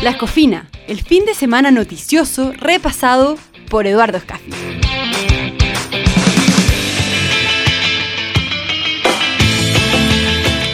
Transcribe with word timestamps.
La 0.00 0.10
Escofina, 0.10 0.68
el 0.86 1.02
fin 1.02 1.24
de 1.24 1.34
semana 1.34 1.72
noticioso 1.72 2.52
repasado 2.52 3.36
por 3.68 3.88
Eduardo 3.88 4.18
Escafi. 4.18 4.52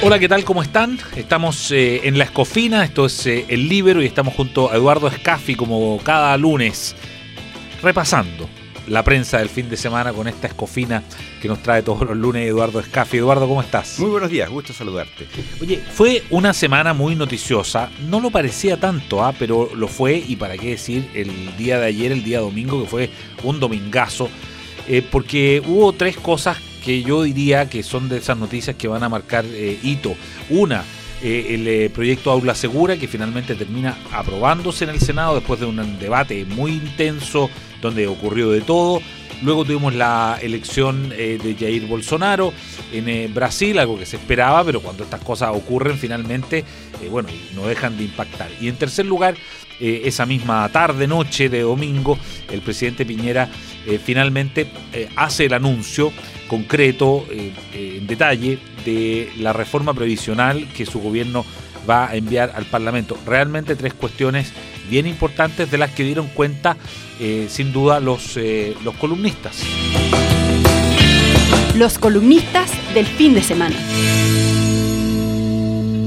Hola, 0.03 0.19
¿qué 0.19 0.29
tal? 0.29 0.45
¿Cómo 0.45 0.63
están? 0.63 0.99
Estamos 1.17 1.71
eh, 1.73 2.03
en 2.05 2.19
La 2.19 2.25
Escofina, 2.25 2.85
esto 2.85 3.07
es 3.07 3.27
eh, 3.27 3.47
El 3.49 3.67
Libero 3.71 4.03
y 4.03 4.05
estamos 4.05 4.35
junto 4.35 4.71
a 4.71 4.75
Eduardo 4.75 5.09
Escafi 5.09 5.55
como 5.55 5.99
cada 6.05 6.37
lunes 6.37 6.95
repasando 7.83 8.47
la 8.87 9.03
prensa 9.03 9.39
del 9.39 9.49
fin 9.49 9.69
de 9.69 9.77
semana 9.77 10.13
con 10.13 10.29
esta 10.29 10.47
escofina 10.47 11.03
que 11.41 11.49
nos 11.49 11.63
trae 11.63 11.83
todos 11.83 12.07
los 12.07 12.17
lunes 12.17 12.47
Eduardo 12.47 12.81
Escafi. 12.81 13.19
Eduardo, 13.19 13.49
¿cómo 13.49 13.63
estás? 13.63 13.99
Muy 13.99 14.11
buenos 14.11 14.31
días, 14.31 14.49
gusto 14.51 14.73
saludarte. 14.73 15.27
Oye, 15.61 15.79
fue 15.93 16.23
una 16.31 16.53
semana 16.53 16.93
muy 16.93 17.15
noticiosa, 17.15 17.91
no 18.09 18.21
lo 18.21 18.31
parecía 18.31 18.79
tanto, 18.79 19.25
¿ah? 19.25 19.35
pero 19.39 19.71
lo 19.75 19.89
fue 19.89 20.23
y 20.27 20.37
para 20.37 20.57
qué 20.57 20.71
decir 20.71 21.09
el 21.15 21.57
día 21.57 21.79
de 21.79 21.87
ayer, 21.87 22.13
el 22.13 22.25
día 22.25 22.41
domingo, 22.41 22.83
que 22.83 22.89
fue 22.89 23.11
un 23.43 23.61
domingazo, 23.61 24.29
eh, 24.89 25.03
porque 25.11 25.63
hubo 25.67 25.93
tres 25.93 26.17
cosas 26.17 26.59
que 26.85 27.03
yo 27.03 27.23
diría 27.23 27.69
que 27.71 27.83
son 27.83 28.09
de 28.09 28.19
esas 28.19 28.37
noticias 28.37 28.77
que 28.77 28.89
van 28.89 29.03
a 29.03 29.09
marcar 29.09 29.45
eh, 29.47 29.79
hito. 29.83 30.15
Una, 30.51 30.85
eh, 31.27 31.55
el 31.55 31.67
eh, 31.67 31.89
proyecto 31.89 32.31
Aula 32.31 32.55
Segura, 32.55 32.99
que 32.99 33.09
finalmente 33.09 33.55
termina 33.55 33.97
aprobándose 34.13 34.85
en 34.85 34.91
el 34.91 35.01
Senado 35.01 35.35
después 35.35 35.59
de 35.59 35.65
un 35.65 35.99
debate 35.99 36.45
muy 36.45 36.73
intenso 36.73 37.49
donde 37.81 38.07
ocurrió 38.07 38.51
de 38.51 38.61
todo. 38.61 39.01
Luego 39.41 39.65
tuvimos 39.65 39.95
la 39.95 40.39
elección 40.43 41.09
de 41.09 41.57
Jair 41.59 41.87
Bolsonaro 41.87 42.53
en 42.93 43.33
Brasil, 43.33 43.79
algo 43.79 43.99
que 43.99 44.05
se 44.05 44.17
esperaba, 44.17 44.63
pero 44.65 44.81
cuando 44.81 45.03
estas 45.03 45.23
cosas 45.23 45.51
ocurren 45.55 45.99
finalmente, 45.99 46.65
bueno, 47.11 47.31
no 47.55 47.67
dejan 47.67 47.97
de 47.97 48.05
impactar. 48.05 48.51
Y 48.61 48.69
en 48.69 48.77
tercer 48.77 49.07
lugar, 49.07 49.35
esa 49.81 50.25
misma 50.25 50.67
tarde, 50.71 51.07
noche 51.07 51.49
de 51.49 51.63
domingo, 51.63 52.19
el 52.51 52.61
presidente 52.63 53.05
Piñera 53.05 53.51
finalmente 54.05 54.67
hace 55.17 55.47
el 55.47 55.53
anuncio 55.53 56.13
concreto, 56.49 57.27
eh, 57.31 57.53
eh, 57.73 57.97
en 57.99 58.07
detalle, 58.07 58.59
de 58.85 59.31
la 59.39 59.53
reforma 59.53 59.95
previsional 59.95 60.69
que 60.77 60.87
su 60.87 61.01
gobierno 61.01 61.45
va 61.89 62.09
a 62.09 62.17
enviar 62.17 62.53
al 62.55 62.65
Parlamento. 62.65 63.17
Realmente 63.27 63.77
tres 63.77 63.95
cuestiones 63.95 64.53
bien 64.89 65.07
importantes 65.07 65.71
de 65.71 65.79
las 65.79 65.91
que 65.91 66.05
dieron 66.05 66.29
cuenta, 66.29 66.77
eh, 67.21 67.47
sin 67.49 67.73
duda, 67.73 68.01
los, 68.01 68.39
los 68.83 68.95
columnistas. 68.97 69.63
Los 71.75 71.99
columnistas 71.99 72.71
del 72.95 73.07
fin 73.07 73.35
de 73.35 73.43
semana. 73.43 73.77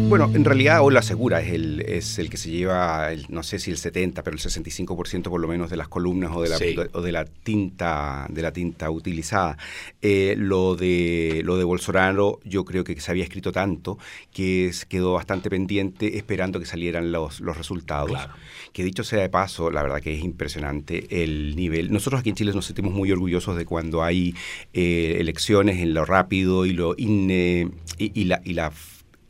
Bueno, 0.09 0.31
en 0.33 0.45
realidad 0.45 0.81
Ola 0.83 1.01
Segura 1.01 1.41
es 1.41 1.51
el, 1.51 1.81
es 1.81 2.17
el 2.17 2.29
que 2.29 2.37
se 2.37 2.49
lleva, 2.49 3.09
no 3.27 3.43
sé 3.43 3.59
si 3.59 3.71
el 3.71 3.77
70, 3.77 4.23
pero 4.23 4.37
el 4.37 4.41
65% 4.41 5.23
por 5.23 5.41
lo 5.41 5.49
menos 5.49 5.69
de 5.69 5.75
las 5.75 5.89
columnas 5.89 6.31
o 6.33 6.41
de 6.41 6.47
la, 6.47 6.57
o 6.93 7.01
de 7.01 7.11
la 7.11 7.25
tinta 7.25 8.25
de 8.29 8.41
la 8.41 8.53
tinta 8.53 8.89
utilizada. 8.89 9.57
Eh, 10.01 10.35
lo 10.37 10.77
de 10.77 11.41
lo 11.43 11.57
de 11.57 11.65
Bolsonaro 11.65 12.39
yo 12.45 12.63
creo 12.63 12.85
que 12.85 12.97
se 13.01 13.11
había 13.11 13.25
escrito 13.25 13.51
tanto 13.51 13.97
que 14.31 14.71
quedó 14.87 15.11
bastante 15.11 15.49
pendiente 15.49 16.17
esperando 16.17 16.61
que 16.61 16.65
salieran 16.65 17.11
los, 17.11 17.41
los 17.41 17.57
resultados. 17.57 18.17
Que 18.71 18.85
dicho 18.85 19.03
sea 19.03 19.19
de 19.19 19.29
paso, 19.29 19.71
la 19.71 19.83
verdad 19.83 19.99
que 19.99 20.13
es 20.13 20.23
impresionante 20.23 21.21
el 21.21 21.57
nivel. 21.57 21.91
Nosotros 21.91 22.21
aquí 22.21 22.29
en 22.29 22.35
Chile 22.35 22.53
nos 22.53 22.65
sentimos 22.65 22.93
muy 22.93 23.11
orgullosos 23.11 23.57
de 23.57 23.65
cuando 23.65 24.03
hay 24.03 24.35
eh, 24.73 25.17
elecciones 25.19 25.79
en 25.79 25.93
lo 25.93 26.05
rápido 26.05 26.65
y 26.65 26.71
lo 26.71 26.95
in, 26.97 27.29
y, 27.97 28.23
la, 28.23 28.41
y 28.45 28.53
la 28.53 28.71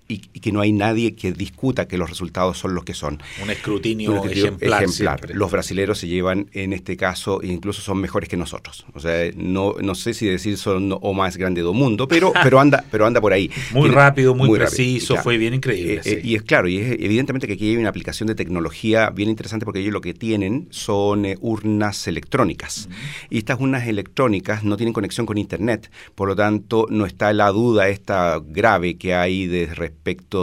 y, 0.08 0.20
que 0.20 0.52
no 0.52 0.62
hay 0.62 0.72
nadie 0.72 1.16
que 1.16 1.32
discuta 1.32 1.88
que 1.88 1.98
los 1.98 2.10
resultados 2.10 2.58
son 2.58 2.74
los 2.76 2.84
que 2.84 2.94
son. 2.94 3.22
Un 3.44 3.50
escrutinio, 3.50 4.24
ejemplar. 4.26 5.20
Los 5.34 5.52
brasileros 5.52 6.00
se 6.00 6.08
llevan, 6.08 6.50
en 6.54 6.74
este 6.74 6.96
caso, 6.96 7.42
incluso 7.44 7.82
son 7.82 8.00
mejores 8.00 8.30
que 8.30 8.38
nosotros. 8.38 8.86
O 8.94 9.00
sea, 9.00 9.32
no, 9.36 9.76
no 9.82 9.96
sé 9.96 10.14
si 10.14 10.26
decir 10.26 10.58
son 10.58 10.98
o 11.00 11.14
más 11.14 11.38
grande 11.38 11.62
del 11.62 11.74
mundo, 11.74 12.08
pero, 12.08 12.32
pero, 12.44 12.60
anda, 12.60 12.86
pero 12.90 13.06
anda 13.06 13.20
por 13.20 13.34
ahí. 13.34 13.52
Muy 13.72 13.90
rápido, 13.90 14.34
muy, 14.34 14.58
preciso, 14.58 15.18
fue 15.18 15.38
bien 15.38 15.54
increíble. 15.54 15.96
Eh, 15.96 16.02
eh, 16.06 16.22
y 16.24 16.36
es 16.36 16.44
claro, 16.44 16.68
y 16.68 16.78
es 16.78 16.92
evidentemente 17.00 17.48
que 17.48 17.54
aquí 17.54 17.70
hay 17.70 17.78
una 17.78 17.90
aplicación 17.90 18.28
de 18.28 18.36
tecnología 18.36 19.10
bien 19.10 19.30
interesante 19.30 19.66
porque 19.66 19.80
ellos 19.80 19.94
lo 19.94 20.02
que 20.02 20.14
tienen 20.14 20.68
son 20.70 21.26
eh, 21.26 21.38
urnas 21.42 22.08
electrónicas. 22.08 22.88
Y 23.30 23.40
estas 23.40 23.60
urnas 23.60 23.88
electrónicas 23.88 24.64
no 24.64 24.78
tienen 24.78 24.94
conexión 24.94 25.26
con 25.26 25.38
Internet, 25.38 25.92
por 26.16 26.30
lo 26.30 26.36
tanto 26.36 26.88
no 26.90 27.06
está 27.06 27.34
la 27.34 27.50
duda 27.50 27.90
esta 27.90 28.42
grave 28.46 28.98
que 28.98 29.14
hay 29.14 29.48
de 29.48 29.66
respecto 29.68 29.97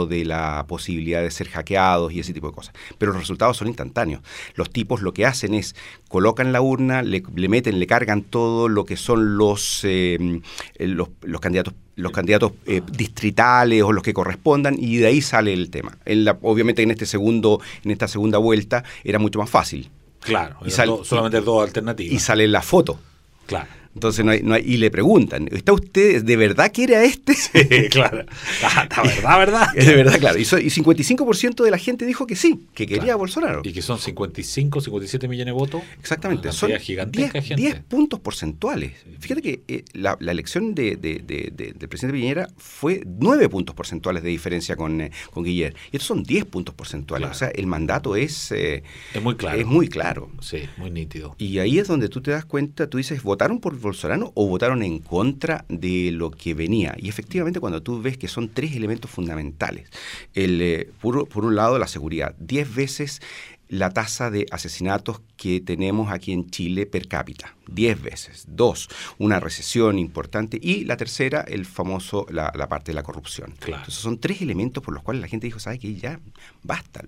de 0.07 0.25
la 0.25 0.65
posibilidad 0.67 1.21
de 1.21 1.31
ser 1.31 1.49
hackeados 1.49 2.13
y 2.13 2.19
ese 2.19 2.33
tipo 2.33 2.47
de 2.47 2.53
cosas. 2.53 2.73
Pero 2.97 3.11
los 3.11 3.21
resultados 3.21 3.57
son 3.57 3.67
instantáneos. 3.67 4.21
Los 4.55 4.69
tipos 4.69 5.01
lo 5.01 5.13
que 5.13 5.25
hacen 5.25 5.53
es 5.53 5.75
colocan 6.07 6.51
la 6.51 6.61
urna, 6.61 7.01
le, 7.01 7.23
meten, 7.49 7.79
le 7.79 7.87
cargan 7.87 8.21
todo 8.21 8.69
lo 8.69 8.85
que 8.85 8.97
son 8.97 9.37
los, 9.37 9.81
eh, 9.83 10.41
los, 10.77 11.09
candidatos 11.41 11.73
los 11.95 12.11
candidatos 12.11 12.51
eh, 12.65 12.81
distritales 12.91 13.81
o 13.83 13.93
los 13.93 14.03
que 14.03 14.13
correspondan 14.13 14.75
y 14.77 14.97
de 14.97 15.07
ahí 15.07 15.21
sale 15.21 15.53
el 15.53 15.69
tema. 15.69 15.97
En 16.05 16.25
la, 16.25 16.37
obviamente 16.41 16.81
en 16.81 16.91
este 16.91 17.05
segundo 17.05 17.61
en 17.83 17.91
esta 17.91 18.07
segunda 18.07 18.37
vuelta 18.37 18.83
era 19.03 19.17
mucho 19.17 19.39
más 19.39 19.49
fácil. 19.49 19.89
Claro, 20.19 20.57
y 20.65 20.71
solamente 20.71 21.39
dos 21.41 21.63
alternativas. 21.63 22.13
Y 22.13 22.19
sale 22.19 22.47
la 22.47 22.61
foto. 22.61 22.99
Claro. 23.45 23.69
Entonces 23.95 24.25
no 24.25 24.31
hay, 24.31 24.43
no 24.43 24.53
hay, 24.53 24.63
y 24.65 24.77
le 24.77 24.91
preguntan, 24.91 25.47
¿está 25.51 25.71
usted 25.71 26.23
de 26.23 26.35
verdad 26.35 26.71
quiere 26.73 26.95
a 26.97 27.03
este? 27.03 27.33
Sí, 27.55 27.89
claro. 27.89 28.25
La, 28.61 29.03
verdad, 29.03 29.39
verdad. 29.39 29.67
De 29.75 29.95
verdad, 29.95 30.19
claro. 30.19 30.37
Y, 30.37 30.41
y 30.41 30.45
55% 30.45 31.63
de 31.63 31.71
la 31.71 31.77
gente 31.77 32.05
dijo 32.05 32.27
que 32.27 32.35
sí, 32.35 32.67
que 32.73 32.85
quería 32.85 33.13
a 33.13 33.15
Bolsonaro. 33.15 33.61
Y 33.63 33.71
que 33.71 33.81
son 33.81 33.97
55, 33.97 34.81
57 34.81 35.27
millones 35.27 35.53
de 35.53 35.59
votos. 35.59 35.81
Exactamente. 35.99 36.51
Son 36.51 36.71
10, 36.71 37.83
puntos 37.87 38.19
porcentuales. 38.19 38.93
Fíjate 39.19 39.41
que 39.41 39.63
eh, 39.67 39.85
la, 39.93 40.17
elección 40.19 40.75
de, 40.75 40.97
del 40.97 41.89
presidente 41.89 42.17
Piñera 42.17 42.49
fue 42.57 43.01
9 43.05 43.49
puntos 43.49 43.75
porcentuales 43.75 44.23
de 44.23 44.29
diferencia 44.29 44.75
con, 44.75 45.01
eh, 45.01 45.11
con 45.31 45.43
Guillermo. 45.43 45.77
Y 45.91 45.97
estos 45.97 46.07
son 46.07 46.23
10 46.23 46.45
puntos 46.45 46.75
porcentuales. 46.75 47.29
O 47.29 47.33
sea, 47.33 47.47
el 47.49 47.67
mandato 47.67 48.15
es... 48.15 48.51
Eh, 48.51 48.83
es 49.13 49.21
muy 49.21 49.35
claro. 49.35 49.59
Es 49.59 49.65
muy 49.65 49.87
claro. 49.87 50.29
Sí, 50.41 50.63
muy 50.77 50.91
nítido. 50.91 51.35
Y 51.37 51.59
ahí 51.59 51.79
es 51.79 51.87
donde 51.87 52.09
tú 52.09 52.21
te 52.21 52.31
das 52.31 52.45
cuenta, 52.45 52.89
tú 52.89 52.97
dices, 52.97 53.23
votaron 53.23 53.59
por 53.59 53.77
Bolsonaro 53.85 54.31
o 54.35 54.47
votaron 54.47 54.83
en 54.83 54.99
contra 54.99 55.65
de 55.69 56.11
lo 56.11 56.31
que 56.31 56.53
venía. 56.53 56.95
Y 56.97 57.09
efectivamente 57.09 57.59
cuando 57.59 57.81
tú 57.81 58.01
ves 58.01 58.17
que 58.17 58.27
son 58.27 58.49
tres 58.49 58.75
elementos 58.75 59.09
fundamentales, 59.09 59.89
el, 60.33 60.61
eh, 60.61 60.89
por, 61.01 61.27
por, 61.27 61.45
un 61.45 61.55
lado 61.55 61.79
la 61.79 61.87
seguridad, 61.87 62.35
diez 62.39 62.73
veces 62.73 63.21
la 63.67 63.89
tasa 63.89 64.29
de 64.29 64.45
asesinatos 64.51 65.21
que 65.37 65.59
tenemos 65.59 66.11
aquí 66.11 66.31
en 66.31 66.49
Chile 66.49 66.85
per 66.85 67.07
cápita, 67.07 67.55
diez 67.67 68.01
veces. 68.01 68.45
Dos, 68.47 68.89
una 69.17 69.39
recesión 69.39 69.97
importante. 69.97 70.59
Y 70.61 70.85
la 70.85 70.97
tercera, 70.97 71.41
el 71.41 71.65
famoso, 71.65 72.25
la, 72.29 72.51
parte 72.69 72.91
de 72.91 72.95
la 72.95 73.03
corrupción. 73.03 73.53
Entonces 73.65 73.95
son 73.95 74.19
tres 74.19 74.41
elementos 74.41 74.83
por 74.83 74.93
los 74.93 75.03
cuales 75.03 75.21
la 75.21 75.27
gente 75.27 75.47
dijo, 75.47 75.59
¿sabes 75.59 75.79
qué? 75.79 75.95
Ya 75.95 76.19
basta. 76.63 77.05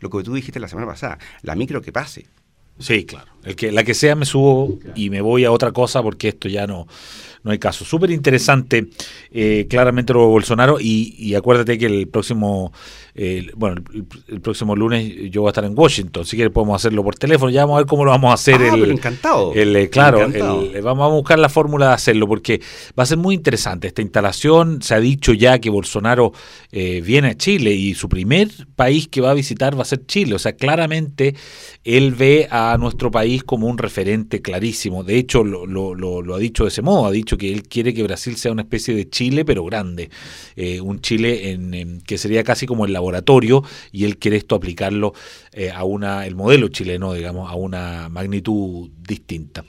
Lo 0.00 0.10
que 0.10 0.22
tú 0.22 0.34
dijiste 0.34 0.60
la 0.60 0.68
semana 0.68 0.86
pasada, 0.86 1.18
la 1.42 1.54
micro 1.54 1.80
que 1.80 1.92
pase, 1.92 2.26
Sí, 2.80 3.04
claro. 3.04 3.30
El 3.44 3.56
que, 3.56 3.72
la 3.72 3.84
que 3.84 3.94
sea 3.94 4.14
me 4.16 4.26
subo 4.26 4.78
y 4.94 5.08
me 5.08 5.22
voy 5.22 5.44
a 5.44 5.52
otra 5.52 5.72
cosa 5.72 6.02
porque 6.02 6.28
esto 6.28 6.48
ya 6.48 6.66
no, 6.66 6.86
no 7.42 7.50
hay 7.52 7.58
caso. 7.58 7.84
Súper 7.84 8.10
interesante, 8.10 8.88
eh, 9.30 9.66
claramente 9.68 10.12
lo 10.12 10.20
de 10.20 10.26
Bolsonaro, 10.26 10.78
y, 10.78 11.34
acuérdate 11.34 11.78
que 11.78 11.86
el 11.86 12.08
próximo, 12.08 12.72
bueno, 13.56 13.82
el, 14.28 14.40
próximo 14.40 14.76
lunes 14.76 15.30
yo 15.30 15.42
voy 15.42 15.48
a 15.48 15.50
estar 15.50 15.64
en 15.64 15.78
Washington, 15.78 16.24
si 16.24 16.36
quieres 16.36 16.52
podemos 16.52 16.76
hacerlo 16.76 17.02
por 17.02 17.16
teléfono, 17.16 17.50
ya 17.50 17.62
vamos 17.62 17.76
a 17.76 17.78
ver 17.78 17.86
cómo 17.86 18.04
lo 18.04 18.10
vamos 18.10 18.30
a 18.30 18.34
hacer. 18.34 18.60
Ah, 18.60 18.74
el, 18.74 18.90
encantado. 18.90 19.52
El, 19.54 19.74
eh, 19.74 19.88
claro, 19.88 20.28
vamos 20.82 21.04
a 21.04 21.14
buscar 21.14 21.38
la 21.38 21.48
fórmula 21.48 21.88
de 21.88 21.94
hacerlo, 21.94 22.26
porque 22.28 22.60
va 22.98 23.04
a 23.04 23.06
ser 23.06 23.18
muy 23.18 23.34
interesante 23.34 23.88
esta 23.88 24.02
instalación. 24.02 24.82
Se 24.82 24.94
ha 24.94 25.00
dicho 25.00 25.32
ya 25.32 25.58
que 25.58 25.70
Bolsonaro 25.70 26.32
eh, 26.72 27.00
viene 27.00 27.28
a 27.28 27.36
Chile 27.36 27.72
y 27.72 27.94
su 27.94 28.08
primer 28.08 28.48
país 28.76 29.08
que 29.08 29.20
va 29.20 29.30
a 29.30 29.34
visitar 29.34 29.78
va 29.78 29.82
a 29.82 29.86
ser 29.86 30.04
Chile. 30.06 30.34
O 30.34 30.38
sea, 30.38 30.52
claramente 30.52 31.34
él 31.84 32.14
ve 32.14 32.48
a 32.50 32.69
nuestro 32.78 33.10
país 33.10 33.42
como 33.44 33.66
un 33.66 33.78
referente 33.78 34.42
clarísimo. 34.42 35.04
De 35.04 35.18
hecho, 35.18 35.44
lo, 35.44 35.66
lo, 35.66 35.94
lo 35.94 36.34
ha 36.34 36.38
dicho 36.38 36.64
de 36.64 36.68
ese 36.68 36.82
modo, 36.82 37.06
ha 37.06 37.10
dicho 37.10 37.36
que 37.36 37.52
él 37.52 37.64
quiere 37.64 37.94
que 37.94 38.02
Brasil 38.02 38.36
sea 38.36 38.52
una 38.52 38.62
especie 38.62 38.94
de 38.94 39.08
Chile, 39.08 39.44
pero 39.44 39.64
grande, 39.64 40.10
eh, 40.56 40.80
un 40.80 41.00
Chile 41.00 41.50
en, 41.50 42.00
que 42.02 42.18
sería 42.18 42.44
casi 42.44 42.66
como 42.66 42.84
el 42.84 42.92
laboratorio 42.92 43.62
y 43.92 44.04
él 44.04 44.18
quiere 44.18 44.36
esto 44.36 44.54
aplicarlo 44.54 45.12
eh, 45.52 45.70
a 45.70 45.84
una, 45.84 46.26
el 46.26 46.34
modelo 46.34 46.68
chileno, 46.68 47.12
digamos, 47.12 47.50
a 47.50 47.54
una 47.54 48.08
magnitud 48.08 48.90
distinta. 49.06 49.64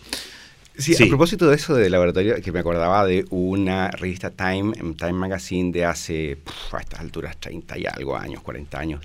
Sí, 0.77 1.03
a 1.03 1.07
propósito 1.07 1.49
de 1.49 1.55
eso 1.55 1.75
de 1.75 1.89
laboratorio, 1.89 2.35
que 2.41 2.51
me 2.51 2.59
acordaba 2.59 3.05
de 3.05 3.25
una 3.29 3.91
revista 3.91 4.31
Time, 4.31 4.73
Time 4.97 5.13
Magazine 5.13 5.71
de 5.71 5.85
hace, 5.85 6.37
a 6.71 6.79
estas 6.79 7.01
alturas, 7.01 7.37
30 7.39 7.77
y 7.77 7.85
algo 7.85 8.15
años, 8.15 8.41
40 8.41 8.79
años, 8.79 9.01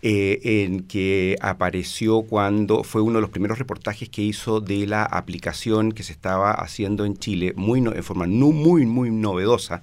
eh, 0.00 0.40
en 0.42 0.84
que 0.84 1.36
apareció 1.40 2.22
cuando 2.22 2.82
fue 2.82 3.02
uno 3.02 3.16
de 3.16 3.20
los 3.20 3.30
primeros 3.30 3.58
reportajes 3.58 4.08
que 4.08 4.22
hizo 4.22 4.60
de 4.60 4.86
la 4.86 5.04
aplicación 5.04 5.92
que 5.92 6.02
se 6.02 6.12
estaba 6.12 6.52
haciendo 6.52 7.04
en 7.04 7.16
Chile, 7.16 7.52
muy 7.56 7.80
en 7.80 8.02
forma 8.02 8.26
muy, 8.26 8.86
muy 8.86 9.10
novedosa, 9.10 9.82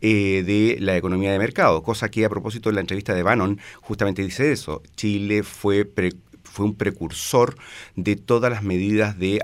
eh, 0.00 0.44
de 0.46 0.76
la 0.80 0.96
economía 0.96 1.32
de 1.32 1.38
mercado, 1.38 1.82
cosa 1.82 2.08
que 2.08 2.24
a 2.24 2.28
propósito 2.28 2.68
de 2.68 2.76
la 2.76 2.80
entrevista 2.80 3.14
de 3.14 3.22
Bannon 3.24 3.58
justamente 3.80 4.22
dice 4.22 4.52
eso. 4.52 4.82
Chile 4.96 5.42
fue 5.42 5.84
fue 6.58 6.66
un 6.66 6.74
precursor 6.74 7.56
de 7.94 8.16
todas 8.16 8.50
las 8.50 8.64
medidas 8.64 9.16
de, 9.16 9.40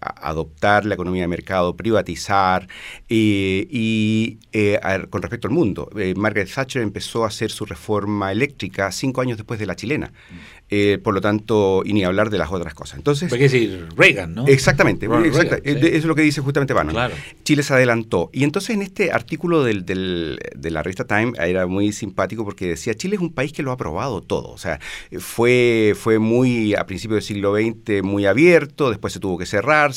adoptar 0.00 0.86
la 0.86 0.94
economía 0.94 1.22
de 1.22 1.28
mercado, 1.28 1.76
privatizar 1.76 2.66
eh, 3.08 3.68
y 3.70 4.40
eh, 4.52 4.80
con 5.08 5.22
respecto 5.22 5.46
al 5.46 5.54
mundo. 5.54 5.88
Eh, 5.96 6.14
Margaret 6.16 6.52
Thatcher 6.52 6.82
empezó 6.82 7.22
a 7.22 7.28
hacer 7.28 7.52
su 7.52 7.64
reforma 7.64 8.32
eléctrica 8.32 8.90
cinco 8.90 9.20
años 9.20 9.36
después 9.36 9.60
de 9.60 9.66
la 9.66 9.76
chilena. 9.76 10.12
Eh, 10.76 10.98
por 10.98 11.14
lo 11.14 11.20
tanto, 11.20 11.82
y 11.84 11.92
ni 11.92 12.02
hablar 12.02 12.30
de 12.30 12.38
las 12.38 12.50
otras 12.50 12.74
cosas. 12.74 12.98
Entonces, 12.98 13.32
¿Qué 13.32 13.38
decir 13.38 13.86
Reagan, 13.96 14.34
¿no? 14.34 14.48
Exactamente, 14.48 15.06
eso 15.06 15.86
es 15.86 16.04
lo 16.04 16.16
que 16.16 16.22
dice 16.22 16.40
justamente 16.40 16.74
Bannon. 16.74 17.12
Chile 17.44 17.62
se 17.62 17.74
adelantó. 17.74 18.28
Y 18.32 18.42
entonces 18.42 18.70
en 18.70 18.82
este 18.82 19.12
artículo 19.12 19.62
del, 19.62 19.84
de 19.84 20.70
la 20.72 20.82
revista 20.82 21.04
Time 21.04 21.34
era 21.38 21.68
muy 21.68 21.92
simpático 21.92 22.44
porque 22.44 22.66
decía, 22.66 22.92
Chile 22.94 23.14
es 23.14 23.22
un 23.22 23.32
país 23.32 23.52
que 23.52 23.62
lo 23.62 23.70
ha 23.70 23.76
probado 23.76 24.20
todo. 24.20 24.50
O 24.50 24.58
sea, 24.58 24.80
fue, 25.20 25.94
fue 25.96 26.18
muy, 26.18 26.74
a 26.74 26.86
principios 26.86 27.18
del 27.18 27.22
siglo 27.22 27.54
XX, 27.54 28.02
muy 28.02 28.26
abierto, 28.26 28.90
después 28.90 29.12
se 29.12 29.20
tuvo 29.20 29.38
que 29.38 29.46
cerrar, 29.46 29.92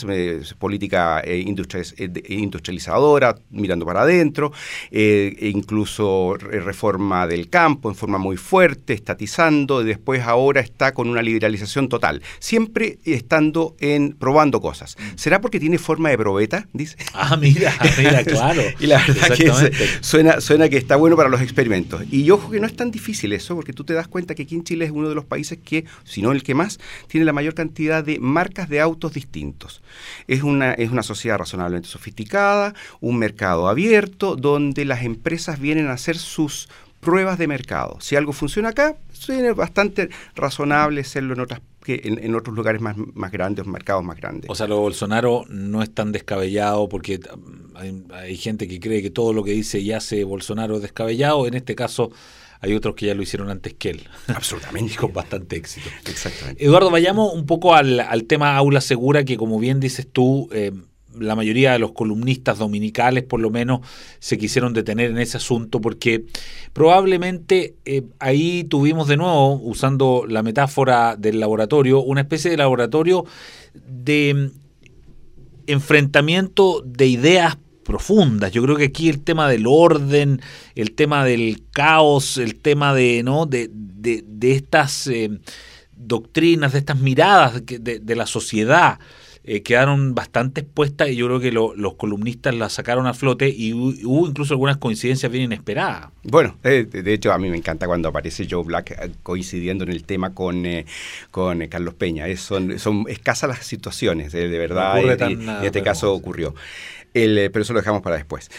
política 0.59 1.21
eh, 1.21 1.43
eh, 1.43 2.23
industrializadora, 2.29 3.35
mirando 3.49 3.83
para 3.83 4.03
adentro, 4.03 4.51
e 4.91 5.49
incluso 5.51 6.35
reforma 6.35 7.25
del 7.25 7.49
campo 7.49 7.89
en 7.89 7.95
forma 7.95 8.19
muy 8.19 8.37
fuerte, 8.37 8.93
estatizando, 8.93 9.81
y 9.81 9.85
después 9.85 10.21
ahora 10.21 10.66
está 10.67 10.93
con 10.93 11.09
una 11.09 11.21
liberalización 11.21 11.89
total, 11.89 12.21
siempre 12.39 12.99
estando 13.03 13.75
en 13.79 14.13
probando 14.13 14.61
cosas. 14.61 14.97
¿Será 15.15 15.41
porque 15.41 15.59
tiene 15.59 15.77
forma 15.77 16.09
de 16.09 16.17
probeta? 16.17 16.67
Dice. 16.73 16.97
Ah, 17.13 17.35
mira, 17.37 17.73
mira, 17.97 18.23
claro. 18.23 18.61
y 18.79 18.87
la 18.87 19.03
verdad 19.05 19.35
que 19.35 19.73
suena, 20.01 20.41
suena 20.41 20.69
que 20.69 20.77
está 20.77 20.95
bueno 20.95 21.15
para 21.15 21.29
los 21.29 21.41
experimentos. 21.41 22.03
Y 22.11 22.29
ojo 22.31 22.51
que 22.51 22.59
no 22.59 22.67
es 22.67 22.75
tan 22.75 22.91
difícil 22.91 23.33
eso, 23.33 23.55
porque 23.55 23.73
tú 23.73 23.83
te 23.83 23.93
das 23.93 24.07
cuenta 24.07 24.35
que 24.35 24.43
aquí 24.43 24.55
en 24.55 24.63
Chile 24.63 24.85
es 24.85 24.91
uno 24.91 25.09
de 25.09 25.15
los 25.15 25.25
países 25.25 25.57
que, 25.63 25.85
si 26.03 26.21
no 26.21 26.31
el 26.31 26.43
que 26.43 26.53
más, 26.53 26.79
tiene 27.07 27.25
la 27.25 27.33
mayor 27.33 27.53
cantidad 27.53 28.03
de 28.03 28.19
marcas 28.19 28.69
de 28.69 28.79
autos 28.79 29.13
distintos. 29.13 29.81
Es 30.27 30.43
una, 30.43 30.73
es 30.73 30.91
una 30.91 31.03
sociedad 31.03 31.37
razonablemente 31.37 31.89
sofisticada, 31.89 32.73
un 32.99 33.17
mercado 33.17 33.67
abierto, 33.67 34.35
donde 34.35 34.85
las 34.85 35.03
empresas 35.03 35.59
vienen 35.59 35.87
a 35.87 35.93
hacer 35.93 36.17
sus 36.17 36.69
pruebas 36.99 37.37
de 37.37 37.47
mercado. 37.47 37.97
Si 37.99 38.15
algo 38.15 38.33
funciona 38.33 38.69
acá, 38.69 38.97
es 39.27 39.55
bastante 39.55 40.09
razonable 40.35 41.01
hacerlo 41.01 41.33
en 41.33 41.41
otras 41.41 41.61
que 41.83 42.01
en, 42.03 42.35
otros 42.35 42.53
lugares 42.53 42.81
más, 42.81 42.97
más 42.97 43.31
grandes, 43.31 43.65
mercados 43.65 44.03
más 44.03 44.17
grandes. 44.17 44.49
O 44.49 44.55
sea, 44.55 44.67
lo 44.67 44.77
Bolsonaro 44.77 45.45
no 45.47 45.81
es 45.81 45.93
tan 45.93 46.11
descabellado 46.11 46.89
porque 46.89 47.19
hay, 47.75 48.35
gente 48.35 48.67
que 48.67 48.81
cree 48.81 49.01
que 49.01 49.09
todo 49.09 49.31
lo 49.31 49.41
que 49.41 49.51
dice 49.51 49.79
y 49.79 49.93
hace 49.93 50.25
Bolsonaro 50.25 50.75
es 50.75 50.81
descabellado. 50.81 51.47
En 51.47 51.53
este 51.53 51.75
caso, 51.75 52.11
hay 52.59 52.73
otros 52.73 52.93
que 52.95 53.05
ya 53.05 53.15
lo 53.15 53.21
hicieron 53.21 53.49
antes 53.49 53.73
que 53.75 53.91
él. 53.91 54.03
Absolutamente. 54.27 54.95
con 54.97 55.13
bastante 55.13 55.55
éxito. 55.55 55.89
Exactamente. 56.05 56.61
Eduardo, 56.65 56.91
vayamos 56.91 57.33
un 57.33 57.45
poco 57.45 57.73
al, 57.73 58.01
al 58.01 58.25
tema 58.25 58.57
aula 58.57 58.81
segura, 58.81 59.23
que 59.23 59.37
como 59.37 59.57
bien 59.57 59.79
dices 59.79 60.09
tú, 60.11 60.49
eh, 60.51 60.73
la 61.19 61.35
mayoría 61.35 61.73
de 61.73 61.79
los 61.79 61.91
columnistas 61.91 62.57
dominicales 62.57 63.23
por 63.23 63.39
lo 63.39 63.49
menos 63.49 63.81
se 64.19 64.37
quisieron 64.37 64.73
detener 64.73 65.11
en 65.11 65.17
ese 65.17 65.37
asunto 65.37 65.81
porque 65.81 66.25
probablemente 66.73 67.75
eh, 67.85 68.03
ahí 68.19 68.63
tuvimos 68.63 69.07
de 69.07 69.17
nuevo, 69.17 69.59
usando 69.61 70.25
la 70.27 70.43
metáfora 70.43 71.15
del 71.15 71.39
laboratorio, 71.39 72.01
una 72.01 72.21
especie 72.21 72.51
de 72.51 72.57
laboratorio 72.57 73.25
de 73.73 74.33
mm, 74.33 74.59
enfrentamiento 75.67 76.81
de 76.85 77.07
ideas 77.07 77.57
profundas. 77.83 78.51
Yo 78.51 78.61
creo 78.63 78.75
que 78.75 78.85
aquí 78.85 79.09
el 79.09 79.23
tema 79.23 79.49
del 79.49 79.65
orden, 79.65 80.41
el 80.75 80.93
tema 80.93 81.23
del 81.23 81.63
caos, 81.71 82.37
el 82.37 82.55
tema 82.55 82.93
de, 82.93 83.23
¿no? 83.23 83.45
de, 83.45 83.69
de, 83.71 84.51
estas 84.51 85.07
eh, 85.07 85.29
doctrinas, 85.95 86.73
de 86.73 86.79
estas 86.79 86.99
miradas 86.99 87.65
de, 87.65 87.99
de 87.99 88.15
la 88.15 88.25
sociedad, 88.25 88.99
eh, 89.49 89.63
quedaron 89.63 90.13
bastante 90.13 90.59
expuestas 90.59 91.07
y 91.07 91.15
yo 91.15 91.27
creo 91.27 91.39
que 91.39 91.53
los 91.53 91.93
columnistas 91.93 92.53
las 92.53 92.73
sacaron 92.73 93.07
a 93.07 93.13
flote 93.13 93.47
y 93.47 93.71
hubo 93.71 94.27
incluso 94.27 94.53
algunas 94.53 94.75
coincidencias 94.75 95.31
bien 95.31 95.45
inesperadas. 95.45 96.09
Bueno, 96.23 96.57
eh, 96.65 96.83
de 96.83 97.13
hecho 97.13 97.31
a 97.31 97.37
mí 97.37 97.49
me 97.49 97.55
encanta 97.55 97.87
cuando 97.87 98.09
aparece 98.09 98.45
Joe 98.49 98.65
Black 98.65 98.91
eh, 98.91 99.11
coincidiendo 99.23 99.85
en 99.85 99.91
el 99.91 100.03
tema 100.03 100.33
con, 100.33 100.65
con 101.31 101.65
Carlos 101.67 101.93
Peña. 101.93 102.25
son, 102.35 102.77
son 102.77 103.05
escasas 103.07 103.49
las 103.49 103.65
situaciones, 103.65 104.33
de 104.33 104.47
verdad, 104.49 104.97
y, 105.29 105.31
en 105.31 105.63
este 105.63 105.81
caso 105.81 106.13
ocurrió. 106.13 106.53
Eh, 107.13 107.49
pero 107.51 107.63
eso 107.63 107.73
lo 107.73 107.79
dejamos 107.79 108.01
para 108.01 108.15
después. 108.17 108.51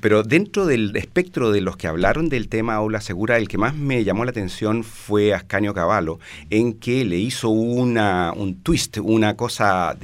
pero 0.00 0.22
dentro 0.22 0.66
del 0.66 0.96
espectro 0.96 1.50
de 1.50 1.60
los 1.60 1.76
que 1.76 1.88
hablaron 1.88 2.28
del 2.28 2.48
tema 2.48 2.74
aula 2.74 3.00
segura, 3.00 3.36
el 3.36 3.48
que 3.48 3.58
más 3.58 3.74
me 3.74 4.04
llamó 4.04 4.24
la 4.24 4.30
atención 4.30 4.84
fue 4.84 5.34
Ascanio 5.34 5.74
Cavallo, 5.74 6.18
en 6.50 6.74
que 6.74 7.04
le 7.04 7.18
hizo 7.18 7.50
una, 7.50 8.32
un 8.34 8.62
twist, 8.62 8.98
una 8.98 9.36
cosa 9.36 9.96